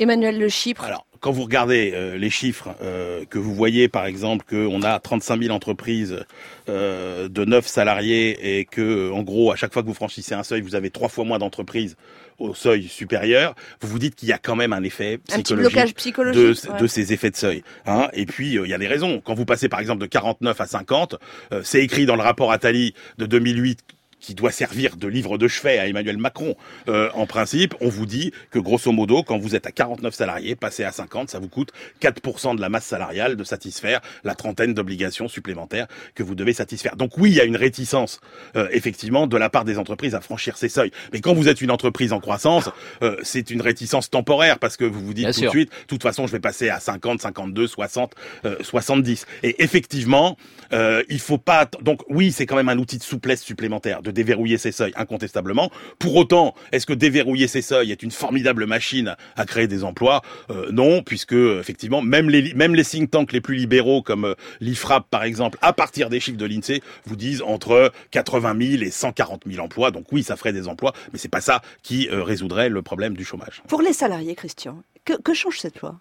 Emmanuel 0.00 0.38
Le 0.38 0.48
Chypre. 0.48 0.84
Alors, 0.84 1.04
quand 1.20 1.32
vous 1.32 1.42
regardez 1.42 1.92
euh, 1.94 2.16
les 2.16 2.30
chiffres 2.30 2.70
euh, 2.82 3.24
que 3.28 3.38
vous 3.38 3.54
voyez, 3.54 3.88
par 3.88 4.06
exemple, 4.06 4.44
qu'on 4.48 4.82
a 4.82 4.98
35 5.00 5.42
000 5.42 5.54
entreprises 5.54 6.24
euh, 6.68 7.28
de 7.28 7.44
9 7.44 7.66
salariés 7.66 8.58
et 8.58 8.64
que, 8.64 9.10
en 9.10 9.22
gros, 9.22 9.50
à 9.50 9.56
chaque 9.56 9.72
fois 9.72 9.82
que 9.82 9.88
vous 9.88 9.94
franchissez 9.94 10.34
un 10.34 10.42
seuil, 10.42 10.60
vous 10.60 10.74
avez 10.74 10.90
trois 10.90 11.08
fois 11.08 11.24
moins 11.24 11.38
d'entreprises 11.38 11.96
au 12.38 12.54
seuil 12.54 12.88
supérieur, 12.88 13.54
vous 13.80 13.88
vous 13.88 13.98
dites 13.98 14.14
qu'il 14.14 14.28
y 14.28 14.32
a 14.32 14.38
quand 14.38 14.56
même 14.56 14.72
un 14.72 14.82
effet 14.82 15.18
psychologique, 15.18 15.76
un 15.76 15.86
psychologique 15.86 16.64
de, 16.64 16.72
ouais. 16.72 16.80
de, 16.80 16.86
ces 16.86 17.12
effets 17.12 17.30
de 17.30 17.36
seuil. 17.36 17.62
Hein 17.86 18.08
et 18.12 18.26
puis, 18.26 18.54
il 18.54 18.68
y 18.68 18.74
a 18.74 18.78
des 18.78 18.86
raisons. 18.86 19.20
Quand 19.24 19.34
vous 19.34 19.44
passez, 19.44 19.68
par 19.68 19.80
exemple, 19.80 20.00
de 20.00 20.06
49 20.06 20.60
à 20.60 20.66
50, 20.66 21.16
c'est 21.62 21.82
écrit 21.82 22.06
dans 22.06 22.16
le 22.16 22.22
rapport 22.22 22.52
Attali 22.52 22.94
de 23.18 23.26
2008 23.26 23.80
qui 24.20 24.34
doit 24.34 24.50
servir 24.50 24.96
de 24.96 25.08
livre 25.08 25.38
de 25.38 25.48
chevet 25.48 25.78
à 25.78 25.86
Emmanuel 25.86 26.18
Macron. 26.18 26.56
Euh, 26.88 27.10
en 27.14 27.26
principe, 27.26 27.74
on 27.80 27.88
vous 27.88 28.06
dit 28.06 28.32
que 28.50 28.58
grosso 28.58 28.90
modo, 28.92 29.22
quand 29.22 29.38
vous 29.38 29.54
êtes 29.54 29.66
à 29.66 29.72
49 29.72 30.14
salariés, 30.14 30.56
passer 30.56 30.84
à 30.84 30.92
50, 30.92 31.30
ça 31.30 31.38
vous 31.38 31.48
coûte 31.48 31.72
4% 32.00 32.56
de 32.56 32.60
la 32.60 32.68
masse 32.68 32.86
salariale 32.86 33.36
de 33.36 33.44
satisfaire 33.44 34.00
la 34.24 34.34
trentaine 34.34 34.74
d'obligations 34.74 35.28
supplémentaires 35.28 35.86
que 36.14 36.22
vous 36.22 36.34
devez 36.34 36.52
satisfaire. 36.52 36.96
Donc 36.96 37.18
oui, 37.18 37.30
il 37.30 37.36
y 37.36 37.40
a 37.40 37.44
une 37.44 37.56
réticence, 37.56 38.20
euh, 38.56 38.68
effectivement, 38.72 39.26
de 39.26 39.36
la 39.36 39.50
part 39.50 39.64
des 39.64 39.78
entreprises 39.78 40.14
à 40.14 40.20
franchir 40.20 40.56
ces 40.56 40.68
seuils. 40.68 40.90
Mais 41.12 41.20
quand 41.20 41.34
vous 41.34 41.48
êtes 41.48 41.60
une 41.60 41.70
entreprise 41.70 42.12
en 42.12 42.20
croissance, 42.20 42.70
euh, 43.02 43.16
c'est 43.22 43.50
une 43.50 43.62
réticence 43.62 44.10
temporaire 44.10 44.58
parce 44.58 44.76
que 44.76 44.84
vous 44.84 45.00
vous 45.00 45.14
dites 45.14 45.24
Bien 45.24 45.32
tout 45.32 45.40
sûr. 45.40 45.50
de 45.50 45.56
suite, 45.56 45.70
de 45.70 45.86
toute 45.86 46.02
façon, 46.02 46.26
je 46.26 46.32
vais 46.32 46.40
passer 46.40 46.68
à 46.68 46.80
50, 46.80 47.20
52, 47.22 47.66
60, 47.66 48.14
euh, 48.44 48.56
70. 48.60 49.26
Et 49.42 49.62
effectivement, 49.62 50.36
euh, 50.72 51.02
il 51.08 51.20
faut 51.20 51.38
pas... 51.38 51.68
Donc 51.82 52.02
oui, 52.08 52.32
c'est 52.32 52.46
quand 52.46 52.56
même 52.56 52.68
un 52.68 52.78
outil 52.78 52.98
de 52.98 53.02
souplesse 53.02 53.42
supplémentaire 53.42 54.02
déverrouiller 54.10 54.58
ces 54.58 54.72
seuils 54.72 54.92
incontestablement. 54.96 55.70
Pour 55.98 56.16
autant, 56.16 56.54
est-ce 56.72 56.86
que 56.86 56.92
déverrouiller 56.92 57.48
ces 57.48 57.62
seuils 57.62 57.92
est 57.92 58.02
une 58.02 58.10
formidable 58.10 58.66
machine 58.66 59.16
à 59.36 59.44
créer 59.46 59.68
des 59.68 59.84
emplois? 59.84 60.22
Euh, 60.50 60.70
Non, 60.70 61.02
puisque 61.02 61.32
effectivement, 61.32 62.02
même 62.02 62.30
les 62.30 62.54
même 62.54 62.74
les 62.74 62.84
think 62.84 63.10
tanks 63.10 63.32
les 63.32 63.40
plus 63.40 63.56
libéraux 63.56 64.02
comme 64.02 64.24
euh, 64.24 64.34
l'IFRAP 64.60 65.08
par 65.10 65.24
exemple, 65.24 65.58
à 65.62 65.72
partir 65.72 66.08
des 66.08 66.20
chiffres 66.20 66.38
de 66.38 66.46
l'Insee, 66.46 66.82
vous 67.06 67.16
disent 67.16 67.42
entre 67.42 67.92
80 68.10 68.56
000 68.60 68.82
et 68.82 68.90
140 68.90 69.42
000 69.46 69.64
emplois. 69.64 69.90
Donc 69.90 70.06
oui, 70.12 70.22
ça 70.22 70.36
ferait 70.36 70.52
des 70.52 70.68
emplois, 70.68 70.92
mais 71.12 71.18
c'est 71.18 71.28
pas 71.28 71.40
ça 71.40 71.62
qui 71.82 72.08
euh, 72.08 72.22
résoudrait 72.22 72.68
le 72.68 72.82
problème 72.82 73.14
du 73.14 73.24
chômage. 73.24 73.62
Pour 73.68 73.82
les 73.82 73.92
salariés, 73.92 74.34
Christian, 74.34 74.82
que 75.04 75.32
change 75.32 75.58
cette 75.58 75.80
loi? 75.80 75.98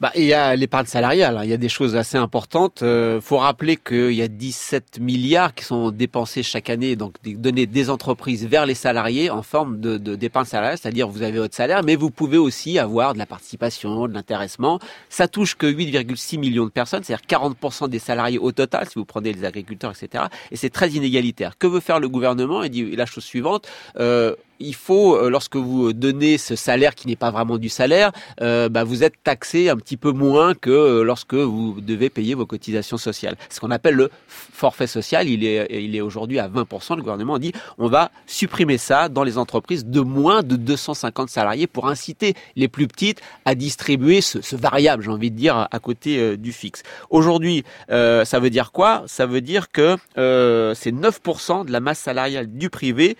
Bah, 0.00 0.12
il 0.14 0.24
y 0.24 0.32
a 0.32 0.56
l'épargne 0.56 0.86
salariale, 0.86 1.36
hein. 1.36 1.44
il 1.44 1.50
y 1.50 1.52
a 1.52 1.58
des 1.58 1.68
choses 1.68 1.96
assez 1.96 2.16
importantes. 2.16 2.82
Euh, 2.82 3.20
faut 3.20 3.38
rappeler 3.38 3.76
qu'il 3.76 4.12
y 4.12 4.22
a 4.22 4.28
17 4.28 4.98
milliards 5.00 5.54
qui 5.54 5.64
sont 5.64 5.90
dépensés 5.90 6.42
chaque 6.42 6.70
année, 6.70 6.96
donc 6.96 7.14
des 7.22 7.34
données 7.34 7.66
des 7.66 7.90
entreprises 7.90 8.46
vers 8.46 8.66
les 8.66 8.74
salariés 8.74 9.30
en 9.30 9.42
forme 9.42 9.80
de 9.80 9.98
d'épargne 9.98 10.46
salariale, 10.46 10.78
c'est-à-dire 10.78 11.08
vous 11.08 11.22
avez 11.22 11.38
votre 11.38 11.54
salaire, 11.54 11.82
mais 11.84 11.96
vous 11.96 12.10
pouvez 12.10 12.38
aussi 12.38 12.78
avoir 12.78 13.14
de 13.14 13.18
la 13.18 13.26
participation, 13.26 14.08
de 14.08 14.14
l'intéressement. 14.14 14.78
Ça 15.08 15.28
touche 15.28 15.54
que 15.54 15.66
8,6 15.66 16.38
millions 16.38 16.64
de 16.64 16.70
personnes, 16.70 17.02
c'est-à-dire 17.04 17.26
40% 17.26 17.88
des 17.88 17.98
salariés 17.98 18.38
au 18.38 18.52
total, 18.52 18.86
si 18.88 18.94
vous 18.96 19.04
prenez 19.04 19.32
les 19.32 19.44
agriculteurs, 19.44 19.92
etc. 19.92 20.24
Et 20.50 20.56
c'est 20.56 20.70
très 20.70 20.90
inégalitaire. 20.90 21.58
Que 21.58 21.66
veut 21.66 21.80
faire 21.80 22.00
le 22.00 22.08
gouvernement? 22.08 22.62
Il 22.62 22.70
dit 22.70 22.96
la 22.96 23.06
chose 23.06 23.24
suivante. 23.24 23.68
Euh, 23.98 24.34
il 24.60 24.74
faut, 24.74 25.16
euh, 25.16 25.30
lorsque 25.30 25.56
vous 25.56 25.92
donnez 25.92 26.38
ce 26.38 26.54
salaire 26.54 26.94
qui 26.94 27.08
n'est 27.08 27.16
pas 27.16 27.30
vraiment 27.30 27.58
du 27.58 27.68
salaire, 27.68 28.12
euh, 28.40 28.68
bah, 28.68 28.84
vous 28.84 29.02
êtes 29.02 29.14
taxé 29.24 29.70
un 29.70 29.76
petit 29.76 29.96
peu 29.96 30.12
moins 30.12 30.54
que 30.54 30.70
euh, 30.70 31.02
lorsque 31.02 31.34
vous 31.34 31.80
devez 31.80 32.10
payer 32.10 32.34
vos 32.34 32.46
cotisations 32.46 32.98
sociales. 32.98 33.36
Ce 33.48 33.58
qu'on 33.58 33.70
appelle 33.70 33.94
le 33.94 34.10
forfait 34.28 34.86
social, 34.86 35.28
il 35.28 35.44
est, 35.44 35.66
il 35.70 35.96
est 35.96 36.00
aujourd'hui 36.00 36.38
à 36.38 36.48
20%. 36.48 36.96
Le 36.96 37.02
gouvernement 37.02 37.38
dit 37.38 37.52
on 37.78 37.88
va 37.88 38.10
supprimer 38.26 38.78
ça 38.78 39.08
dans 39.08 39.24
les 39.24 39.38
entreprises 39.38 39.86
de 39.86 40.00
moins 40.00 40.42
de 40.42 40.56
250 40.56 41.30
salariés 41.30 41.66
pour 41.66 41.88
inciter 41.88 42.34
les 42.56 42.68
plus 42.68 42.86
petites 42.86 43.20
à 43.44 43.54
distribuer 43.54 44.20
ce, 44.20 44.42
ce 44.42 44.56
variable, 44.56 45.02
j'ai 45.02 45.10
envie 45.10 45.30
de 45.30 45.36
dire, 45.36 45.68
à 45.70 45.78
côté 45.78 46.36
du 46.36 46.52
fixe. 46.52 46.82
Aujourd'hui, 47.08 47.64
ça 47.88 48.38
veut 48.40 48.50
dire 48.50 48.72
quoi? 48.72 49.04
Ça 49.06 49.26
veut 49.26 49.40
dire 49.40 49.70
que 49.70 49.96
c'est 50.16 50.92
9% 50.92 51.64
de 51.64 51.72
la 51.72 51.80
masse 51.80 51.98
salariale 51.98 52.46
du 52.46 52.68
privé 52.70 53.16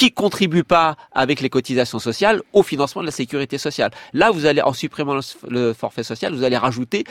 qui 0.00 0.12
contribue 0.12 0.64
pas 0.64 0.96
avec 1.12 1.42
les 1.42 1.50
cotisations 1.50 1.98
sociales 1.98 2.40
au 2.54 2.62
financement 2.62 3.02
de 3.02 3.06
la 3.06 3.12
sécurité 3.12 3.58
sociale. 3.58 3.90
Là, 4.14 4.30
vous 4.30 4.46
allez, 4.46 4.62
en 4.62 4.72
supprimant 4.72 5.20
le 5.46 5.74
forfait 5.74 6.04
social, 6.04 6.32
vous 6.32 6.42
allez 6.42 6.56
rajouter 6.56 7.04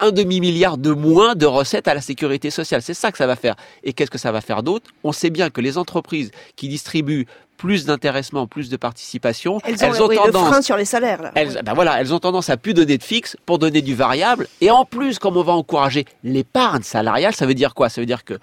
un 0.00 0.10
demi-milliard 0.10 0.76
de 0.76 0.90
moins 0.90 1.36
de 1.36 1.46
recettes 1.46 1.86
à 1.86 1.94
la 1.94 2.00
sécurité 2.00 2.50
sociale. 2.50 2.82
C'est 2.82 2.94
ça 2.94 3.12
que 3.12 3.18
ça 3.18 3.28
va 3.28 3.36
faire. 3.36 3.54
Et 3.84 3.92
qu'est-ce 3.92 4.10
que 4.10 4.18
ça 4.18 4.32
va 4.32 4.40
faire 4.40 4.64
d'autre? 4.64 4.90
On 5.04 5.12
sait 5.12 5.30
bien 5.30 5.50
que 5.50 5.60
les 5.60 5.78
entreprises 5.78 6.32
qui 6.56 6.66
distribuent 6.66 7.26
plus 7.58 7.84
d'intéressement, 7.84 8.48
plus 8.48 8.68
de 8.68 8.76
participation, 8.76 9.60
elles 9.64 10.02
ont, 10.02 10.08
tendance, 10.08 10.48
frein 10.48 10.62
sur 10.62 10.76
les 10.76 10.84
salaires. 10.84 11.30
Elles, 11.36 11.60
ben 11.64 11.74
voilà, 11.74 12.00
elles 12.00 12.12
ont 12.12 12.18
tendance 12.18 12.50
à 12.50 12.56
plus 12.56 12.74
donner 12.74 12.98
de 12.98 13.04
fixe 13.04 13.36
pour 13.46 13.60
donner 13.60 13.82
du 13.82 13.94
variable. 13.94 14.48
Et 14.60 14.72
en 14.72 14.84
plus, 14.84 15.20
comme 15.20 15.36
on 15.36 15.44
va 15.44 15.52
encourager 15.52 16.06
l'épargne 16.24 16.82
salariale, 16.82 17.36
ça 17.36 17.46
veut 17.46 17.54
dire 17.54 17.72
quoi? 17.72 17.88
Ça 17.88 18.00
veut 18.00 18.06
dire 18.06 18.24
que 18.24 18.34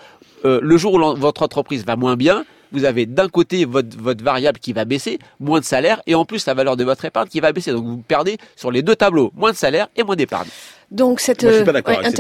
euh, 0.46 0.62
le 0.64 0.78
jour 0.78 0.94
où 0.94 1.16
votre 1.18 1.44
entreprise 1.44 1.86
va 1.86 1.98
moins 1.98 2.16
bien, 2.16 2.46
vous 2.72 2.86
avez 2.86 3.06
d'un 3.06 3.30
côté 3.30 3.66
votre, 3.66 3.98
votre 3.98 4.24
variable 4.24 4.60
qui 4.60 4.74
va 4.74 4.86
baisser, 4.86 5.20
moins 5.40 5.60
de 5.60 5.66
salaire, 5.66 6.02
et 6.08 6.16
en 6.16 6.26
plus 6.26 6.46
la 6.46 6.54
valeur 6.54 6.78
de 6.78 6.84
votre 6.84 7.06
épargne 7.06 7.28
qui 7.28 7.40
va 7.40 7.52
baisser. 7.52 7.72
Donc 7.72 7.86
vous 7.86 7.98
perdez 7.98 8.38
sur 8.56 8.72
les 8.72 8.82
deux 8.82 8.96
tableaux, 8.96 9.32
moins 9.36 9.52
de 9.52 9.58
salaire 9.58 9.88
et 9.96 10.04
moins 10.04 10.16
d'épargne. 10.16 10.50
Donc 10.92 11.20
cette 11.20 11.44
Moi, 11.44 11.52
je 11.52 11.58
suis 11.58 11.66
pas 11.66 11.72
d'accord 11.72 12.00
avec, 12.00 12.18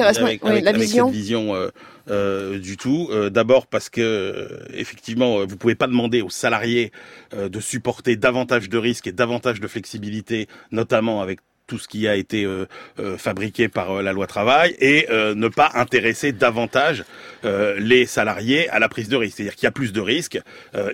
la 0.64 0.72
vision, 0.72 1.08
cette 1.08 1.16
vision 1.16 1.56
euh, 1.56 1.70
euh, 2.12 2.60
du 2.60 2.78
tout. 2.78 3.10
Euh, 3.12 3.32
D'abord 3.32 3.66
parce 3.66 3.90
que 3.90 4.02
euh, 4.02 4.60
effectivement, 4.74 5.44
vous 5.46 5.58
pouvez 5.58 5.74
pas 5.76 5.88
demander 5.88 6.22
aux 6.22 6.30
salariés 6.30 6.92
euh, 7.34 7.50
de 7.50 7.60
supporter 7.60 8.16
davantage 8.16 8.70
de 8.70 8.78
risques 8.78 9.08
et 9.08 9.12
davantage 9.12 9.60
de 9.60 9.68
flexibilité, 9.68 10.48
notamment 10.72 11.22
avec 11.22 11.40
tout 11.70 11.78
ce 11.78 11.88
qui 11.88 12.08
a 12.08 12.16
été 12.16 12.44
euh, 12.44 12.66
euh, 13.00 13.18
fabriqué 13.18 13.70
par 13.70 13.92
euh, 13.92 14.02
la 14.02 14.12
loi 14.12 14.28
travail 14.28 14.76
et 14.80 15.08
ne 15.10 15.48
pas 15.48 15.72
intéresser 15.76 16.32
davantage 16.32 17.04
les 17.44 18.06
salariés 18.08 18.68
à 18.70 18.80
la 18.80 18.90
prise 18.90 19.08
de 19.08 19.16
risque. 19.16 19.38
C'est-à-dire 19.38 19.56
qu'il 19.56 19.66
y 19.66 19.68
a 19.68 19.72
plus 19.72 19.94
de 19.94 20.02
risques. 20.02 20.40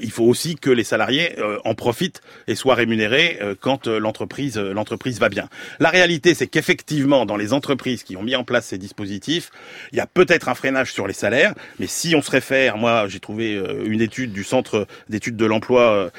il 0.02 0.12
faut 0.12 0.26
aussi 0.26 0.56
que 0.56 0.70
les 0.70 0.84
salariés 0.84 1.36
en 1.64 1.74
profitent 1.74 2.22
et 2.48 2.56
soient 2.56 2.76
rémunérés 2.76 3.40
quand 3.62 3.88
l'entreprise 3.88 4.58
l'entreprise 4.58 5.20
va 5.20 5.30
bien. 5.30 5.48
La 5.80 5.90
réalité, 5.90 6.34
c'est 6.34 6.48
qu'effectivement, 6.48 7.26
dans 7.26 7.38
les 7.38 7.54
entreprises 7.54 8.04
qui 8.04 8.18
ont 8.18 8.24
mis 8.24 8.36
en 8.36 8.44
place 8.44 8.66
ces 8.66 8.78
dispositifs, 8.78 9.50
il 9.94 9.98
y 9.98 10.02
a 10.02 10.08
peut-être 10.08 10.50
un 10.50 10.56
freinage 10.56 10.92
sur 10.92 11.08
les 11.08 11.14
salaires, 11.14 11.54
mais 11.80 11.88
si 11.88 12.16
on 12.16 12.22
se 12.22 12.32
réfère, 12.32 12.78
moi, 12.78 13.08
j'ai 13.08 13.20
trouvé 13.20 13.62
une 13.86 14.02
étude 14.02 14.34
du 14.34 14.44
Centre 14.44 14.88
d'études 15.10 15.38
de 15.38 15.46
l'emploi 15.46 16.12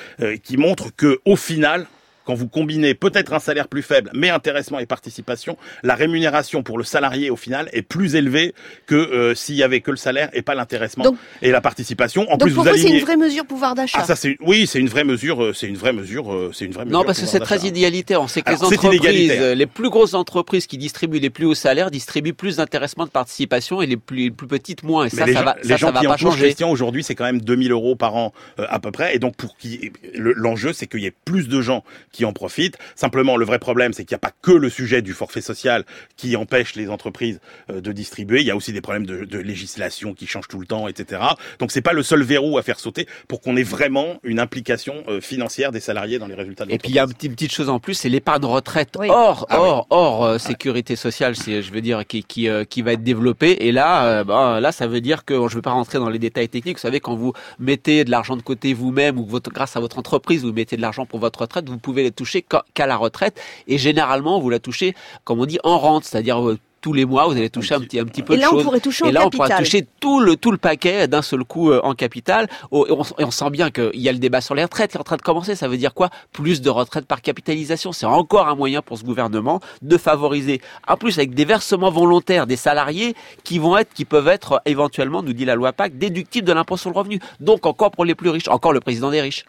qui 0.42 0.56
montre 0.56 0.94
que 0.96 1.20
au 1.24 1.36
final, 1.36 1.86
quand 2.26 2.34
vous 2.34 2.48
combinez 2.48 2.94
peut-être 2.94 3.32
un 3.32 3.38
salaire 3.38 3.68
plus 3.68 3.82
faible, 3.82 4.10
mais 4.12 4.30
intéressement 4.30 4.80
et 4.80 4.86
participation, 4.86 5.56
la 5.82 5.94
rémunération 5.94 6.62
pour 6.62 6.76
le 6.76 6.84
salarié 6.84 7.30
au 7.30 7.36
final 7.36 7.68
est 7.72 7.82
plus 7.82 8.16
élevée 8.16 8.52
que 8.86 8.96
euh, 8.96 9.34
s'il 9.34 9.54
y 9.54 9.62
avait 9.62 9.80
que 9.80 9.92
le 9.92 9.96
salaire 9.96 10.28
et 10.32 10.42
pas 10.42 10.54
l'intéressement 10.54 11.04
et 11.40 11.50
la 11.52 11.60
participation. 11.60 12.22
En 12.30 12.36
donc 12.36 12.48
plus, 12.48 12.54
pour 12.54 12.64
vous, 12.64 12.76
c'est 12.76 12.90
une 12.90 13.04
vraie 13.04 13.16
mesure 13.16 13.46
pouvoir 13.46 13.74
d'achat? 13.74 14.00
Ah, 14.02 14.04
ça 14.04 14.16
c'est 14.16 14.36
oui, 14.40 14.66
c'est 14.66 14.80
une 14.80 14.88
vraie 14.88 15.04
mesure, 15.04 15.42
euh, 15.42 15.52
c'est 15.52 15.68
une 15.68 15.76
vraie 15.76 15.92
mesure, 15.92 16.32
euh, 16.32 16.50
c'est 16.52 16.64
une 16.64 16.72
vraie 16.72 16.84
mesure. 16.84 16.98
Non, 16.98 17.04
parce 17.04 17.20
que 17.20 17.26
c'est 17.26 17.40
très 17.40 17.60
idéalitaire. 17.60 18.20
On 18.20 18.28
sait 18.28 18.42
que 18.42 18.50
les 18.50 18.62
entreprises, 18.62 19.32
les 19.32 19.66
plus 19.66 19.88
grosses 19.88 20.14
entreprises 20.14 20.66
qui 20.66 20.78
distribuent 20.78 21.20
les 21.20 21.30
plus 21.30 21.46
hauts 21.46 21.54
salaires 21.54 21.90
distribuent 21.90 22.34
plus 22.34 22.56
d'intéressement 22.56 23.04
de 23.04 23.10
participation 23.10 23.80
et 23.82 23.86
les 23.86 23.96
plus, 23.96 24.16
les 24.16 24.30
plus 24.30 24.48
petites 24.48 24.82
moins. 24.82 25.06
Et 25.06 25.10
ça, 25.10 25.26
ça 25.26 25.42
va, 25.42 25.56
les 25.62 25.76
gens 25.76 25.92
qui 25.92 26.04
va 26.04 26.10
pas 26.10 26.16
changer. 26.16 26.54
aujourd'hui, 26.64 27.04
c'est 27.04 27.14
quand 27.14 27.24
même 27.24 27.40
2000 27.40 27.70
euros 27.70 27.94
par 27.94 28.16
an 28.16 28.32
à 28.58 28.80
peu 28.80 28.90
près. 28.90 29.14
Et 29.14 29.20
donc 29.20 29.36
pour 29.36 29.56
qui 29.56 29.92
l'enjeu, 30.14 30.72
c'est 30.72 30.86
qu'il 30.86 31.00
y 31.00 31.06
ait 31.06 31.14
plus 31.24 31.48
de 31.48 31.60
gens 31.60 31.84
qui 32.16 32.24
en 32.24 32.32
profitent. 32.32 32.78
Simplement, 32.94 33.36
le 33.36 33.44
vrai 33.44 33.58
problème, 33.58 33.92
c'est 33.92 34.04
qu'il 34.04 34.14
n'y 34.14 34.20
a 34.20 34.26
pas 34.30 34.32
que 34.40 34.52
le 34.52 34.70
sujet 34.70 35.02
du 35.02 35.12
forfait 35.12 35.42
social 35.42 35.84
qui 36.16 36.34
empêche 36.34 36.74
les 36.74 36.88
entreprises 36.88 37.40
euh, 37.70 37.82
de 37.82 37.92
distribuer. 37.92 38.40
Il 38.40 38.46
y 38.46 38.50
a 38.50 38.56
aussi 38.56 38.72
des 38.72 38.80
problèmes 38.80 39.04
de, 39.04 39.24
de 39.24 39.38
législation 39.38 40.14
qui 40.14 40.26
changent 40.26 40.48
tout 40.48 40.58
le 40.58 40.66
temps, 40.66 40.88
etc. 40.88 41.20
Donc, 41.58 41.72
c'est 41.72 41.82
pas 41.82 41.92
le 41.92 42.02
seul 42.02 42.22
verrou 42.22 42.56
à 42.56 42.62
faire 42.62 42.80
sauter 42.80 43.06
pour 43.28 43.42
qu'on 43.42 43.56
ait 43.56 43.62
vraiment 43.62 44.18
une 44.22 44.40
implication 44.40 45.04
euh, 45.08 45.20
financière 45.20 45.72
des 45.72 45.80
salariés 45.80 46.18
dans 46.18 46.26
les 46.26 46.34
résultats. 46.34 46.64
De 46.64 46.72
Et 46.72 46.78
puis, 46.78 46.88
il 46.88 46.94
y 46.94 46.98
a 46.98 47.04
une 47.04 47.12
petite, 47.12 47.32
petite 47.32 47.52
chose 47.52 47.68
en 47.68 47.80
plus, 47.80 47.94
c'est 47.94 48.08
l'épargne 48.08 48.46
retraite 48.46 48.96
hors, 48.96 49.46
ah 49.50 49.60
hors, 49.60 49.86
hors 49.90 50.24
euh, 50.24 50.38
sécurité 50.38 50.96
sociale, 50.96 51.36
c'est, 51.36 51.60
je 51.60 51.70
veux 51.70 51.82
dire, 51.82 52.06
qui, 52.06 52.24
qui, 52.24 52.48
qui 52.70 52.80
va 52.82 52.94
être 52.94 53.02
développée. 53.02 53.66
Et 53.66 53.72
là, 53.72 54.24
bah, 54.24 54.58
là, 54.60 54.72
ça 54.72 54.86
veut 54.86 55.02
dire 55.02 55.26
que, 55.26 55.34
je 55.34 55.40
ne 55.42 55.48
veux 55.56 55.62
pas 55.62 55.72
rentrer 55.72 55.98
dans 55.98 56.08
les 56.08 56.18
détails 56.18 56.48
techniques. 56.48 56.78
Vous 56.78 56.82
savez, 56.82 57.00
quand 57.00 57.14
vous 57.14 57.34
mettez 57.58 58.04
de 58.04 58.10
l'argent 58.10 58.36
de 58.36 58.42
côté 58.42 58.72
vous-même 58.72 59.18
ou 59.18 59.26
votre, 59.26 59.50
grâce 59.50 59.76
à 59.76 59.80
votre 59.80 59.98
entreprise, 59.98 60.44
vous 60.44 60.52
mettez 60.52 60.76
de 60.76 60.82
l'argent 60.82 61.04
pour 61.04 61.18
votre 61.18 61.42
retraite, 61.42 61.68
vous 61.68 61.78
pouvez 61.78 62.05
les 62.06 62.12
toucher 62.12 62.42
qu'à 62.42 62.86
la 62.86 62.96
retraite. 62.96 63.40
Et 63.68 63.78
généralement, 63.78 64.40
vous 64.40 64.50
la 64.50 64.58
touchez, 64.58 64.94
comme 65.24 65.40
on 65.40 65.46
dit, 65.46 65.58
en 65.64 65.78
rente, 65.78 66.04
c'est-à-dire 66.04 66.40
euh, 66.46 66.58
tous 66.82 66.92
les 66.92 67.04
mois, 67.04 67.26
vous 67.26 67.32
allez 67.32 67.50
toucher 67.50 67.74
un 67.74 67.80
petit, 67.80 67.98
un 67.98 68.04
petit 68.04 68.22
peu 68.22 68.34
et 68.34 68.36
de 68.36 68.42
là, 68.42 68.48
choses. 68.48 68.60
On 68.60 68.64
pourrait 68.64 68.80
toucher 68.80 69.06
et 69.06 69.08
en 69.08 69.12
là, 69.12 69.20
capital. 69.22 69.40
on 69.42 69.48
pourra 69.48 69.58
toucher 69.58 69.86
tout 69.98 70.20
le, 70.20 70.36
tout 70.36 70.52
le 70.52 70.58
paquet 70.58 71.08
d'un 71.08 71.22
seul 71.22 71.42
coup 71.42 71.72
euh, 71.72 71.80
en 71.82 71.94
capital. 71.94 72.48
Oh, 72.70 72.86
et, 72.86 72.92
on, 72.92 73.02
et 73.18 73.24
on 73.24 73.30
sent 73.32 73.50
bien 73.50 73.72
qu'il 73.72 74.00
y 74.00 74.08
a 74.08 74.12
le 74.12 74.18
débat 74.18 74.40
sur 74.40 74.54
les 74.54 74.62
retraites 74.62 74.92
qui 74.92 74.96
est 74.96 75.00
en 75.00 75.04
train 75.04 75.16
de 75.16 75.22
commencer. 75.22 75.56
Ça 75.56 75.66
veut 75.66 75.78
dire 75.78 75.94
quoi? 75.94 76.10
Plus 76.32 76.60
de 76.60 76.70
retraites 76.70 77.06
par 77.06 77.22
capitalisation. 77.22 77.90
C'est 77.90 78.06
encore 78.06 78.46
un 78.46 78.54
moyen 78.54 78.82
pour 78.82 78.98
ce 78.98 79.04
gouvernement 79.04 79.58
de 79.82 79.96
favoriser, 79.96 80.60
en 80.86 80.96
plus 80.96 81.18
avec 81.18 81.34
des 81.34 81.44
versements 81.44 81.90
volontaires 81.90 82.46
des 82.46 82.56
salariés 82.56 83.16
qui 83.42 83.58
vont 83.58 83.76
être, 83.76 83.92
qui 83.92 84.04
peuvent 84.04 84.28
être 84.28 84.62
éventuellement, 84.64 85.24
nous 85.24 85.32
dit 85.32 85.44
la 85.44 85.56
loi 85.56 85.72
PAC, 85.72 85.98
déductibles 85.98 86.46
de 86.46 86.52
l'impôt 86.52 86.76
sur 86.76 86.90
le 86.90 86.96
revenu. 86.96 87.18
Donc 87.40 87.66
encore 87.66 87.90
pour 87.90 88.04
les 88.04 88.14
plus 88.14 88.30
riches, 88.30 88.46
encore 88.46 88.72
le 88.72 88.80
président 88.80 89.10
des 89.10 89.22
riches. 89.22 89.44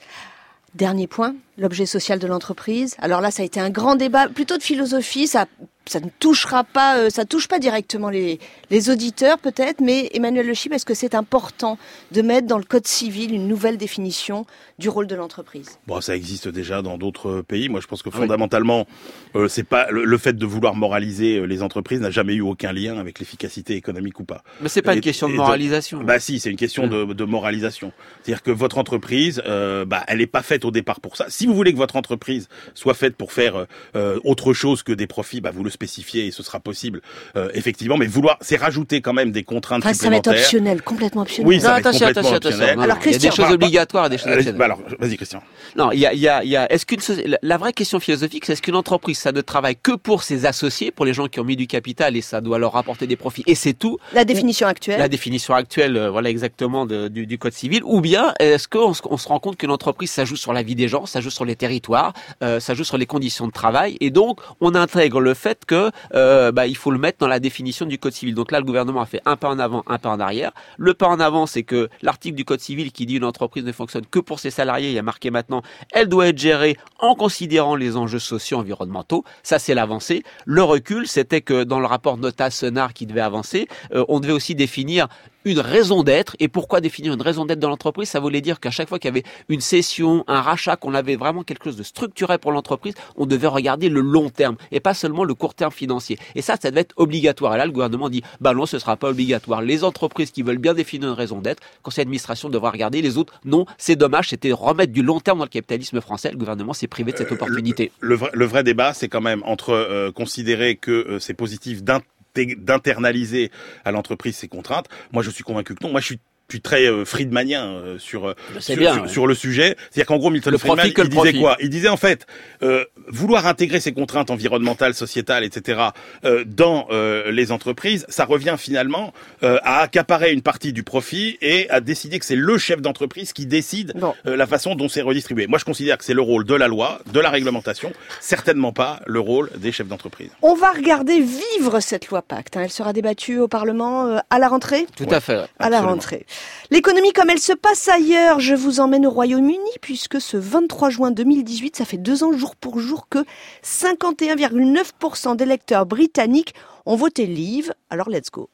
Dernier 0.75 1.07
point, 1.07 1.35
l'objet 1.57 1.85
social 1.85 2.19
de 2.19 2.27
l'entreprise. 2.27 2.95
Alors 2.99 3.21
là, 3.21 3.31
ça 3.31 3.41
a 3.41 3.45
été 3.45 3.59
un 3.59 3.69
grand 3.69 3.95
débat, 3.95 4.27
plutôt 4.27 4.57
de 4.57 4.63
philosophie. 4.63 5.27
Ça 5.27 5.45
ça 5.89 5.99
ne 5.99 6.09
touchera 6.19 6.63
pas, 6.63 6.97
euh, 6.97 7.09
ça 7.09 7.25
touche 7.25 7.47
pas 7.47 7.59
directement 7.59 8.09
les, 8.09 8.39
les 8.69 8.89
auditeurs 8.89 9.37
peut-être, 9.37 9.81
mais 9.81 10.09
Emmanuel 10.13 10.45
Le 10.45 10.53
Chip, 10.53 10.73
est-ce 10.73 10.85
que 10.85 10.93
c'est 10.93 11.15
important 11.15 11.77
de 12.11 12.21
mettre 12.21 12.47
dans 12.47 12.57
le 12.57 12.63
code 12.63 12.87
civil 12.87 13.33
une 13.33 13.47
nouvelle 13.47 13.77
définition 13.77 14.45
du 14.79 14.89
rôle 14.89 15.07
de 15.07 15.15
l'entreprise? 15.15 15.79
Bon, 15.87 16.01
ça 16.01 16.15
existe 16.15 16.47
déjà 16.47 16.81
dans 16.81 16.97
d'autres 16.97 17.41
pays. 17.41 17.69
Moi, 17.69 17.79
je 17.81 17.87
pense 17.87 18.01
que 18.01 18.09
fondamentalement, 18.09 18.87
euh, 19.35 19.47
c'est 19.47 19.63
pas 19.63 19.87
le, 19.91 20.17
fait 20.17 20.33
de 20.33 20.45
vouloir 20.45 20.75
moraliser 20.75 21.37
euh, 21.37 21.45
les 21.45 21.63
entreprises 21.63 21.99
n'a 21.99 22.11
jamais 22.11 22.33
eu 22.33 22.41
aucun 22.41 22.73
lien 22.73 22.97
avec 22.97 23.19
l'efficacité 23.19 23.75
économique 23.75 24.19
ou 24.19 24.23
pas. 24.23 24.43
Mais 24.61 24.69
c'est 24.69 24.81
pas 24.81 24.95
une 24.95 25.01
question 25.01 25.29
de 25.29 25.35
moralisation. 25.35 26.03
bah 26.03 26.19
si, 26.19 26.39
c'est 26.39 26.49
une 26.49 26.57
question 26.57 26.87
de, 26.87 27.13
de, 27.13 27.23
moralisation. 27.23 27.91
C'est-à-dire 28.23 28.43
que 28.43 28.51
votre 28.51 28.77
entreprise, 28.77 29.41
euh, 29.45 29.85
bah, 29.85 30.03
elle 30.07 30.19
n'est 30.19 30.27
pas 30.27 30.41
faite 30.41 30.65
au 30.65 30.71
départ 30.71 30.99
pour 30.99 31.17
ça. 31.17 31.25
Si 31.29 31.45
vous 31.45 31.53
voulez 31.53 31.71
que 31.71 31.77
votre 31.77 31.95
entreprise 31.95 32.49
soit 32.73 32.93
faite 32.93 33.15
pour 33.15 33.31
faire 33.31 33.65
euh, 33.95 34.19
autre 34.23 34.53
chose 34.53 34.83
que 34.83 34.93
des 34.93 35.07
profits, 35.07 35.41
bah, 35.41 35.51
vous 35.53 35.63
le 35.63 35.69
spécifier 35.77 36.25
et 36.25 36.31
ce 36.31 36.43
sera 36.43 36.59
possible 36.59 37.01
euh, 37.35 37.49
effectivement. 37.53 37.97
Mais 37.97 38.07
vouloir, 38.07 38.37
c'est 38.41 38.57
rajouter 38.57 39.01
quand 39.01 39.13
même 39.13 39.31
des 39.31 39.43
contraintes 39.43 39.83
enfin, 39.83 39.93
supplémentaires. 39.93 40.23
Ça 40.23 40.31
va 40.31 40.37
être 40.37 40.45
optionnel, 40.45 40.81
complètement 40.81 41.21
optionnel. 41.21 41.47
Oui, 41.47 41.61
ça 41.61 41.67
non, 41.67 41.73
va 41.73 41.79
attention, 41.79 42.07
être 42.07 42.15
complètement 42.15 42.37
attention, 42.37 42.49
optionnel. 42.49 42.69
attention. 42.69 42.83
Alors, 42.83 42.97
il 43.05 43.11
y 43.11 43.15
a 43.15 43.19
des 43.19 43.35
choses 43.35 43.51
obligatoires 43.51 44.05
et 44.07 44.09
des 44.09 44.17
choses 44.17 44.33
optionnelles. 44.33 44.55
Bah 44.57 44.65
alors, 44.65 44.81
vas-y 44.99 45.15
Christian. 45.17 45.41
Non, 45.75 45.91
il 45.91 45.99
y 45.99 46.05
a, 46.05 46.13
il 46.13 46.19
y 46.19 46.27
a, 46.27 46.43
il 46.43 46.49
y 46.49 46.55
a. 46.55 46.71
Est-ce 46.71 46.85
qu'une 46.85 46.99
la 47.41 47.57
vraie 47.57 47.73
question 47.73 47.99
philosophique, 47.99 48.45
c'est 48.45 48.53
est-ce 48.53 48.61
qu'une 48.61 48.75
entreprise, 48.75 49.19
ça 49.19 49.31
ne 49.31 49.41
travaille 49.41 49.75
que 49.75 49.95
pour 49.95 50.23
ses 50.23 50.45
associés, 50.45 50.91
pour 50.91 51.05
les 51.05 51.13
gens 51.13 51.27
qui 51.27 51.39
ont 51.39 51.43
mis 51.43 51.55
du 51.55 51.67
capital 51.67 52.15
et 52.17 52.21
ça 52.21 52.41
doit 52.41 52.57
leur 52.57 52.73
rapporter 52.73 53.05
des 53.05 53.15
profits 53.15 53.43
et 53.45 53.55
c'est 53.55 53.73
tout? 53.73 53.97
La 54.13 54.25
définition 54.25 54.67
actuelle. 54.67 54.99
La 54.99 55.09
définition 55.09 55.53
actuelle, 55.53 55.95
euh, 55.95 56.09
voilà 56.09 56.29
exactement 56.29 56.85
de, 56.85 57.07
du, 57.07 57.27
du, 57.27 57.37
code 57.37 57.53
civil. 57.53 57.81
Ou 57.83 58.01
bien 58.01 58.33
est-ce 58.39 58.67
qu'on 58.67 58.93
on 59.09 59.17
se 59.17 59.27
rend 59.27 59.39
compte 59.39 59.57
qu'une 59.57 59.71
entreprise, 59.71 60.09
ça 60.09 60.25
joue 60.25 60.35
sur 60.35 60.53
la 60.53 60.63
vie 60.63 60.75
des 60.75 60.87
gens, 60.87 61.05
ça 61.05 61.21
joue 61.21 61.29
sur 61.29 61.45
les 61.45 61.55
territoires, 61.55 62.13
euh, 62.43 62.59
ça 62.59 62.73
joue 62.73 62.83
sur 62.83 62.97
les 62.97 63.05
conditions 63.05 63.47
de 63.47 63.51
travail 63.51 63.97
et 63.99 64.09
donc 64.09 64.39
on 64.61 64.75
intègre 64.75 65.19
le 65.19 65.33
fait 65.33 65.65
que 65.67 65.91
euh, 66.15 66.51
bah, 66.51 66.65
il 66.65 66.75
faut 66.75 66.89
le 66.89 66.97
mettre 66.97 67.19
dans 67.19 67.27
la 67.27 67.39
définition 67.39 67.85
du 67.85 67.99
code 67.99 68.13
civil. 68.13 68.33
Donc 68.33 68.51
là, 68.51 68.59
le 68.59 68.65
gouvernement 68.65 69.01
a 69.01 69.05
fait 69.05 69.21
un 69.25 69.35
pas 69.35 69.49
en 69.49 69.59
avant, 69.59 69.83
un 69.87 69.99
pas 69.99 70.09
en 70.09 70.19
arrière. 70.19 70.51
Le 70.77 70.93
pas 70.93 71.07
en 71.07 71.19
avant, 71.19 71.45
c'est 71.45 71.63
que 71.63 71.89
l'article 72.01 72.35
du 72.35 72.45
code 72.45 72.59
civil 72.59 72.91
qui 72.91 73.05
dit 73.05 73.17
une 73.17 73.23
entreprise 73.23 73.63
ne 73.63 73.71
fonctionne 73.71 74.05
que 74.05 74.19
pour 74.19 74.39
ses 74.39 74.49
salariés, 74.49 74.89
il 74.89 74.95
y 74.95 74.99
a 74.99 75.03
marqué 75.03 75.29
maintenant, 75.29 75.61
elle 75.91 76.07
doit 76.09 76.27
être 76.27 76.37
gérée 76.37 76.77
en 76.99 77.13
considérant 77.13 77.75
les 77.75 77.97
enjeux 77.97 78.19
sociaux 78.19 78.57
environnementaux. 78.57 79.23
Ça, 79.43 79.59
c'est 79.59 79.75
l'avancée. 79.75 80.23
Le 80.45 80.63
recul, 80.63 81.07
c'était 81.07 81.41
que 81.41 81.63
dans 81.63 81.79
le 81.79 81.85
rapport 81.85 82.17
Nota-Senard 82.17 82.93
qui 82.93 83.05
devait 83.05 83.21
avancer, 83.21 83.67
euh, 83.93 84.05
on 84.07 84.19
devait 84.19 84.33
aussi 84.33 84.55
définir 84.55 85.07
une 85.47 85.59
raison 85.59 86.03
d'être. 86.03 86.35
Et 86.39 86.47
pourquoi 86.47 86.81
définir 86.81 87.13
une 87.13 87.21
raison 87.21 87.45
d'être 87.45 87.59
dans 87.59 87.69
l'entreprise? 87.69 88.09
Ça 88.09 88.19
voulait 88.19 88.41
dire 88.41 88.59
qu'à 88.59 88.71
chaque 88.71 88.89
fois 88.89 88.99
qu'il 88.99 89.09
y 89.09 89.11
avait 89.13 89.23
une 89.49 89.61
cession, 89.61 90.23
un 90.27 90.41
rachat, 90.41 90.75
qu'on 90.75 90.93
avait 90.93 91.15
vraiment 91.15 91.43
quelque 91.43 91.65
chose 91.65 91.77
de 91.77 91.83
structurel 91.83 92.39
pour 92.39 92.51
l'entreprise, 92.51 92.93
on 93.15 93.25
devait 93.25 93.47
regarder 93.47 93.89
le 93.89 94.01
long 94.01 94.29
terme 94.29 94.57
et 94.71 94.79
pas 94.79 94.93
seulement 94.93 95.23
le 95.23 95.33
court 95.33 95.53
terme 95.53 95.71
financier. 95.71 96.17
Et 96.35 96.41
ça, 96.41 96.55
ça 96.61 96.69
devait 96.69 96.81
être 96.81 96.93
obligatoire. 96.97 97.55
Et 97.55 97.57
là, 97.57 97.65
le 97.65 97.71
gouvernement 97.71 98.09
dit, 98.09 98.23
bah 98.41 98.53
non, 98.53 98.65
ce 98.65 98.79
sera 98.79 98.97
pas 98.97 99.09
obligatoire. 99.09 99.61
Les 99.61 99.83
entreprises 99.83 100.31
qui 100.31 100.41
veulent 100.43 100.57
bien 100.57 100.73
définir 100.73 101.09
une 101.09 101.15
raison 101.15 101.39
d'être, 101.39 101.61
conseil 101.83 102.05
d'administration 102.05 102.49
devra 102.49 102.71
regarder. 102.71 103.01
Les 103.01 103.17
autres, 103.17 103.33
non, 103.45 103.65
c'est 103.77 103.95
dommage. 103.95 104.29
C'était 104.29 104.51
remettre 104.51 104.93
du 104.93 105.03
long 105.03 105.19
terme 105.19 105.39
dans 105.39 105.45
le 105.45 105.49
capitalisme 105.49 106.01
français. 106.01 106.31
Le 106.31 106.37
gouvernement 106.37 106.73
s'est 106.73 106.87
privé 106.87 107.11
de 107.11 107.17
cette 107.17 107.31
opportunité. 107.31 107.91
Le, 107.99 108.15
vrai, 108.15 108.29
le 108.33 108.45
vrai 108.45 108.63
débat, 108.63 108.93
c'est 108.93 109.07
quand 109.07 109.21
même 109.21 109.43
entre 109.45 109.71
euh, 109.71 110.11
considérer 110.11 110.75
que 110.75 110.91
euh, 110.91 111.19
c'est 111.19 111.33
positif 111.33 111.83
d'un 111.83 112.01
d'internaliser 112.45 113.51
à 113.85 113.91
l'entreprise 113.91 114.35
ces 114.37 114.47
contraintes. 114.47 114.87
Moi, 115.11 115.23
je 115.23 115.29
suis 115.29 115.43
convaincu 115.43 115.75
que 115.75 115.83
non. 115.83 115.91
Moi, 115.91 116.01
je 116.01 116.05
suis 116.05 116.19
suis 116.55 116.61
très 116.61 116.85
euh, 116.87 117.03
Friedmanien 117.05 117.65
euh, 117.65 117.99
sur, 117.99 118.33
sur, 118.59 118.77
bien, 118.77 118.93
sur, 118.93 119.03
ouais. 119.03 119.07
sur 119.09 119.27
le 119.27 119.35
sujet. 119.35 119.75
C'est-à-dire 119.91 120.05
qu'en 120.05 120.17
gros, 120.17 120.29
Milton 120.29 120.51
Le 120.51 120.57
Friedman, 120.57 120.77
profit 120.77 120.93
que 120.93 121.01
le 121.01 121.07
il 121.07 121.09
disait 121.09 121.21
profit. 121.23 121.39
quoi? 121.39 121.57
Il 121.59 121.69
disait 121.69 121.89
en 121.89 121.97
fait, 121.97 122.25
euh, 122.63 122.85
vouloir 123.07 123.47
intégrer 123.47 123.79
ces 123.79 123.91
contraintes 123.93 124.29
environnementales, 124.31 124.93
sociétales, 124.93 125.43
etc. 125.43 125.81
Euh, 126.25 126.43
dans 126.45 126.87
euh, 126.91 127.31
les 127.31 127.51
entreprises, 127.51 128.05
ça 128.09 128.25
revient 128.25 128.55
finalement 128.57 129.13
euh, 129.43 129.59
à 129.63 129.81
accaparer 129.81 130.31
une 130.31 130.41
partie 130.41 130.71
du 130.73 130.83
profit 130.83 131.37
et 131.41 131.69
à 131.69 131.81
décider 131.81 132.19
que 132.19 132.25
c'est 132.25 132.35
le 132.35 132.57
chef 132.57 132.81
d'entreprise 132.81 133.33
qui 133.33 133.45
décide 133.45 133.93
euh, 134.25 134.35
la 134.37 134.47
façon 134.47 134.75
dont 134.75 134.87
c'est 134.87 135.01
redistribué. 135.01 135.47
Moi, 135.47 135.59
je 135.59 135.65
considère 135.65 135.97
que 135.97 136.05
c'est 136.05 136.13
le 136.13 136.21
rôle 136.21 136.45
de 136.45 136.55
la 136.55 136.67
loi, 136.67 136.99
de 137.11 137.19
la 137.19 137.29
réglementation, 137.29 137.91
certainement 138.21 138.71
pas 138.71 139.01
le 139.05 139.19
rôle 139.19 139.49
des 139.57 139.71
chefs 139.71 139.87
d'entreprise. 139.87 140.29
On 140.41 140.55
va 140.55 140.71
regarder 140.71 141.19
vivre 141.19 141.79
cette 141.79 142.07
loi 142.07 142.21
Pacte. 142.21 142.57
hein. 142.57 142.61
Elle 142.63 142.71
sera 142.71 142.93
débattue 142.93 143.39
au 143.39 143.47
Parlement 143.47 144.05
euh, 144.07 144.17
à 144.29 144.39
la 144.39 144.47
rentrée? 144.47 144.85
Tout 144.95 145.05
à 145.11 145.19
fait. 145.19 145.35
ouais. 145.37 145.45
à 145.59 145.69
la 145.69 145.77
Absolument. 145.77 145.89
rentrée. 145.93 146.25
L'économie 146.69 147.13
comme 147.13 147.29
elle 147.29 147.39
se 147.39 147.53
passe 147.53 147.87
ailleurs, 147.87 148.41
je 148.41 148.53
vous 148.53 148.81
emmène 148.81 149.05
au 149.05 149.09
Royaume-Uni 149.09 149.71
puisque 149.81 150.19
ce 150.19 150.35
23 150.35 150.89
juin 150.89 151.11
2018, 151.11 151.77
ça 151.77 151.85
fait 151.85 151.97
deux 151.97 152.23
ans 152.23 152.33
jour 152.33 152.57
pour 152.57 152.79
jour 152.79 153.07
que 153.09 153.19
51,9% 153.63 155.37
des 155.37 155.43
électeurs 155.45 155.85
britanniques 155.85 156.53
ont 156.85 156.97
voté 156.97 157.25
Leave. 157.25 157.73
Alors 157.89 158.09
let's 158.09 158.29
go. 158.29 158.49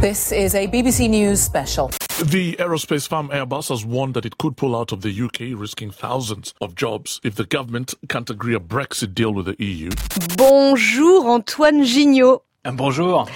This 0.00 0.32
is 0.32 0.56
BBC 0.66 1.08
News 1.08 1.36
special. 1.36 1.90
The 2.20 2.56
aerospace 2.56 3.08
firm 3.08 3.30
Airbus 3.30 3.70
has 3.70 3.84
warned 3.84 4.14
that 4.14 4.26
it 4.26 4.36
could 4.36 4.56
pull 4.56 4.76
out 4.76 4.92
of 4.92 5.00
the 5.00 5.10
UK, 5.10 5.58
risking 5.58 5.90
thousands 5.90 6.52
of 6.60 6.74
jobs 6.74 7.20
if 7.24 7.34
the 7.34 7.44
government 7.44 7.94
can't 8.08 8.28
agree 8.28 8.54
a 8.54 8.60
Brexit 8.60 9.14
deal 9.14 9.32
with 9.32 9.46
the 9.46 9.56
EU. 9.58 9.90
Bonjour 10.36 11.30
Antoine 11.30 11.82
Gignot. 11.82 12.42
Bonjour. 12.64 13.26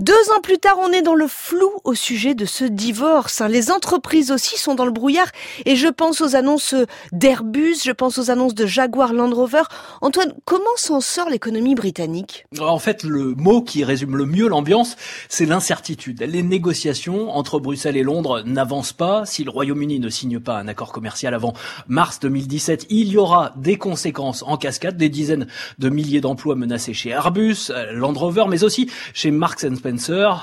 Deux 0.00 0.12
ans 0.32 0.40
plus 0.40 0.58
tard, 0.58 0.76
on 0.80 0.92
est 0.92 1.02
dans 1.02 1.16
le 1.16 1.26
flou 1.26 1.68
au 1.82 1.92
sujet 1.92 2.36
de 2.36 2.44
ce 2.44 2.62
divorce. 2.62 3.40
hein. 3.40 3.48
Les 3.48 3.72
entreprises 3.72 4.30
aussi 4.30 4.56
sont 4.56 4.76
dans 4.76 4.84
le 4.84 4.92
brouillard 4.92 5.26
et 5.66 5.74
je 5.74 5.88
pense 5.88 6.20
aux 6.20 6.36
annonces 6.36 6.76
d'Airbus, 7.10 7.78
je 7.84 7.90
pense 7.90 8.16
aux 8.16 8.30
annonces 8.30 8.54
de 8.54 8.64
Jaguar 8.64 9.12
Land 9.12 9.34
Rover. 9.34 9.62
Antoine, 10.00 10.34
comment 10.44 10.64
s'en 10.76 11.00
sort 11.00 11.28
l'économie 11.28 11.74
britannique? 11.74 12.46
En 12.60 12.78
fait, 12.78 13.02
le 13.02 13.34
mot 13.34 13.60
qui 13.60 13.82
résume 13.82 14.16
le 14.16 14.24
mieux 14.24 14.46
l'ambiance, 14.46 14.94
c'est 15.28 15.46
l'incertitude. 15.46 16.22
Les 16.22 16.44
négociations 16.44 17.36
entre 17.36 17.58
Bruxelles 17.58 17.96
et 17.96 18.04
Londres 18.04 18.42
n'avancent 18.46 18.92
pas. 18.92 19.26
Si 19.26 19.42
le 19.42 19.50
Royaume-Uni 19.50 19.98
ne 19.98 20.10
signe 20.10 20.38
pas 20.38 20.58
un 20.60 20.68
accord 20.68 20.92
commercial 20.92 21.34
avant 21.34 21.54
mars 21.88 22.20
2017, 22.20 22.86
il 22.90 23.08
y 23.08 23.16
aura 23.16 23.52
des 23.56 23.78
conséquences 23.78 24.44
en 24.46 24.58
cascade, 24.58 24.96
des 24.96 25.08
dizaines 25.08 25.48
de 25.80 25.88
milliers 25.88 26.20
d'emplois 26.20 26.54
menacés 26.54 26.94
chez 26.94 27.10
Airbus, 27.10 27.70
euh, 27.70 27.90
Land 27.94 28.12
Rover, 28.12 28.44
mais 28.48 28.62
aussi 28.62 28.88
chez 29.12 29.32
Marks 29.32 29.58
Spencer, 29.58 29.87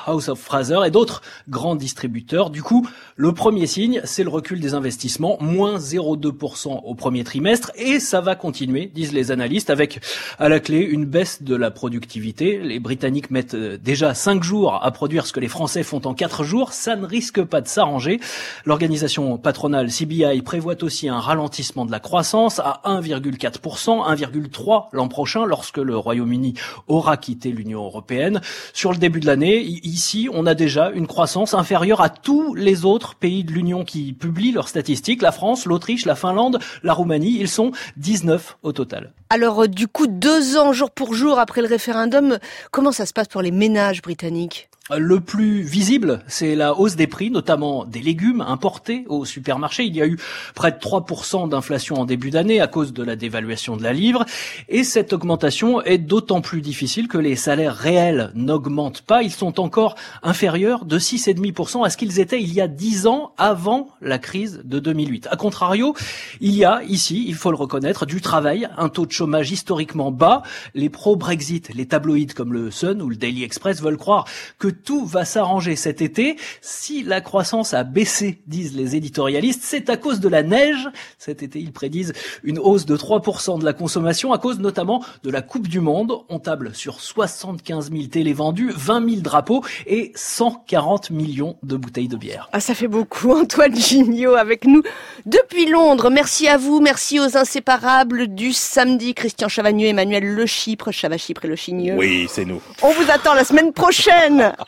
House 0.05 0.29
of 0.29 0.39
Fraser 0.39 0.79
et 0.85 0.91
d'autres 0.91 1.21
grands 1.49 1.75
distributeurs. 1.75 2.49
Du 2.49 2.63
coup, 2.63 2.87
le 3.15 3.33
premier 3.33 3.67
signe, 3.67 4.01
c'est 4.03 4.23
le 4.23 4.29
recul 4.29 4.59
des 4.59 4.73
investissements, 4.73 5.37
moins 5.39 5.77
0,2% 5.77 6.81
au 6.83 6.95
premier 6.95 7.23
trimestre, 7.23 7.71
et 7.75 7.99
ça 7.99 8.21
va 8.21 8.35
continuer, 8.35 8.87
disent 8.87 9.13
les 9.13 9.31
analystes, 9.31 9.69
avec 9.69 9.99
à 10.39 10.49
la 10.49 10.59
clé 10.59 10.79
une 10.79 11.05
baisse 11.05 11.43
de 11.43 11.55
la 11.55 11.71
productivité. 11.71 12.59
Les 12.59 12.79
Britanniques 12.79 13.31
mettent 13.31 13.55
euh, 13.55 13.77
déjà 13.77 14.13
5 14.13 14.43
jours 14.43 14.79
à 14.83 14.91
produire 14.91 15.27
ce 15.27 15.33
que 15.33 15.39
les 15.39 15.47
Français 15.47 15.83
font 15.83 16.01
en 16.05 16.13
4 16.13 16.43
jours, 16.43 16.73
ça 16.73 16.95
ne 16.95 17.05
risque 17.05 17.43
pas 17.43 17.61
de 17.61 17.67
s'arranger. 17.67 18.19
L'organisation 18.65 19.37
patronale 19.37 19.89
CBI 19.89 20.41
prévoit 20.41 20.83
aussi 20.83 21.09
un 21.09 21.19
ralentissement 21.19 21.85
de 21.85 21.91
la 21.91 21.99
croissance 21.99 22.59
à 22.59 22.81
1,4%, 22.85 24.15
1,3% 24.15 24.85
l'an 24.91 25.07
prochain 25.07 25.45
lorsque 25.45 25.77
le 25.77 25.97
Royaume-Uni 25.97 26.55
aura 26.87 27.17
quitté 27.17 27.51
l'Union 27.51 27.83
européenne. 27.83 28.41
Sur 28.73 28.91
le 28.91 28.97
début 28.97 29.19
de 29.19 29.25
l'année, 29.25 29.34
ici, 29.41 30.29
on 30.31 30.45
a 30.45 30.53
déjà 30.53 30.89
une 30.91 31.07
croissance 31.07 31.53
inférieure 31.53 32.01
à 32.01 32.09
tous 32.09 32.53
les 32.55 32.85
autres 32.85 33.15
pays 33.15 33.43
de 33.43 33.51
l'Union 33.51 33.83
qui 33.83 34.13
publient 34.13 34.51
leurs 34.51 34.67
statistiques. 34.67 35.21
La 35.21 35.31
France, 35.31 35.65
l'Autriche, 35.65 36.05
la 36.05 36.15
Finlande, 36.15 36.59
la 36.83 36.93
Roumanie, 36.93 37.37
ils 37.39 37.49
sont 37.49 37.71
19 37.97 38.57
au 38.63 38.71
total. 38.71 39.13
Alors 39.29 39.63
euh, 39.63 39.67
du 39.67 39.87
coup, 39.87 40.07
deux 40.07 40.57
ans 40.57 40.73
jour 40.73 40.91
pour 40.91 41.13
jour 41.13 41.39
après 41.39 41.61
le 41.61 41.67
référendum, 41.67 42.37
comment 42.71 42.91
ça 42.91 43.05
se 43.05 43.13
passe 43.13 43.27
pour 43.27 43.41
les 43.41 43.51
ménages 43.51 44.01
britanniques? 44.01 44.69
Le 44.93 45.19
plus 45.19 45.63
visible, 45.63 46.21
c'est 46.27 46.53
la 46.53 46.77
hausse 46.77 46.95
des 46.95 47.07
prix, 47.07 47.31
notamment 47.31 47.85
des 47.85 48.01
légumes 48.01 48.41
importés 48.41 49.03
au 49.09 49.25
supermarché. 49.25 49.83
Il 49.83 49.95
y 49.95 50.01
a 50.03 50.05
eu 50.05 50.19
près 50.53 50.71
de 50.71 50.77
3% 50.77 51.49
d'inflation 51.49 51.95
en 51.95 52.05
début 52.05 52.29
d'année 52.29 52.61
à 52.61 52.67
cause 52.67 52.93
de 52.93 53.01
la 53.01 53.15
dévaluation 53.15 53.77
de 53.77 53.81
la 53.81 53.93
livre. 53.93 54.25
Et 54.69 54.83
cette 54.83 55.11
augmentation 55.11 55.81
est 55.81 55.97
d'autant 55.97 56.39
plus 56.39 56.61
difficile 56.61 57.07
que 57.07 57.17
les 57.17 57.35
salaires 57.35 57.73
réels 57.73 58.31
n'augmentent 58.35 59.01
pas. 59.01 59.23
Ils 59.23 59.31
sont 59.31 59.59
encore 59.59 59.95
inférieurs 60.21 60.85
de 60.85 60.99
6,5% 60.99 61.83
à 61.83 61.89
ce 61.89 61.97
qu'ils 61.97 62.19
étaient 62.19 62.39
il 62.39 62.53
y 62.53 62.61
a 62.61 62.67
10 62.67 63.07
ans 63.07 63.33
avant 63.39 63.87
la 64.01 64.19
crise 64.19 64.61
de 64.65 64.77
2008. 64.77 65.29
A 65.31 65.35
contrario, 65.35 65.95
il 66.41 66.53
y 66.53 66.63
a 66.63 66.83
ici, 66.83 67.25
il 67.27 67.33
faut 67.33 67.49
le 67.49 67.57
reconnaître, 67.57 68.05
du 68.05 68.21
travail, 68.21 68.69
un 68.77 68.89
taux 68.89 69.07
de 69.07 69.11
chômage 69.11 69.49
historiquement 69.49 70.11
bas. 70.11 70.43
Les 70.75 70.89
pro-Brexit, 70.89 71.73
les 71.73 71.87
tabloïds 71.87 72.35
comme 72.35 72.53
le 72.53 72.69
Sun 72.69 73.01
ou 73.01 73.09
le 73.09 73.15
Daily 73.15 73.43
Express 73.43 73.81
veulent 73.81 73.97
croire 73.97 74.25
que 74.59 74.74
tout 74.83 75.05
va 75.05 75.25
s'arranger 75.25 75.75
cet 75.75 76.01
été. 76.01 76.37
Si 76.61 77.03
la 77.03 77.21
croissance 77.21 77.73
a 77.73 77.83
baissé, 77.83 78.41
disent 78.47 78.75
les 78.75 78.95
éditorialistes, 78.95 79.61
c'est 79.63 79.89
à 79.89 79.97
cause 79.97 80.19
de 80.19 80.29
la 80.29 80.43
neige. 80.43 80.89
Cet 81.17 81.43
été, 81.43 81.59
ils 81.59 81.71
prédisent 81.71 82.13
une 82.43 82.59
hausse 82.59 82.85
de 82.85 82.97
3% 82.97 83.59
de 83.59 83.65
la 83.65 83.73
consommation 83.73 84.33
à 84.33 84.37
cause 84.37 84.59
notamment 84.59 85.03
de 85.23 85.29
la 85.29 85.41
Coupe 85.41 85.67
du 85.67 85.79
Monde. 85.79 86.13
On 86.29 86.39
table 86.39 86.71
sur 86.73 87.01
75 87.01 87.91
000 87.91 88.03
télés 88.05 88.33
vendues, 88.33 88.71
20 88.75 89.09
000 89.09 89.21
drapeaux 89.21 89.63
et 89.87 90.11
140 90.15 91.11
millions 91.11 91.57
de 91.63 91.77
bouteilles 91.77 92.07
de 92.07 92.17
bière. 92.17 92.49
Ah, 92.51 92.59
ça 92.59 92.73
fait 92.73 92.87
beaucoup, 92.87 93.31
Antoine 93.39 93.75
Gignot 93.75 94.35
avec 94.35 94.65
nous 94.65 94.83
depuis 95.25 95.67
Londres. 95.67 96.09
Merci 96.09 96.47
à 96.47 96.57
vous, 96.57 96.79
merci 96.79 97.19
aux 97.19 97.37
inséparables 97.37 98.27
du 98.27 98.53
samedi, 98.53 99.13
Christian 99.13 99.47
Chavagneux, 99.47 99.87
Emmanuel 99.87 100.23
Le 100.23 100.45
Chypre, 100.45 100.91
Chava 100.91 101.17
Chypre 101.17 101.45
et 101.45 101.47
Le 101.47 101.55
Chigneux. 101.55 101.95
Oui, 101.95 102.27
c'est 102.29 102.45
nous. 102.45 102.61
On 102.81 102.91
vous 102.91 103.11
attend 103.11 103.33
la 103.33 103.43
semaine 103.43 103.73
prochaine 103.73 104.53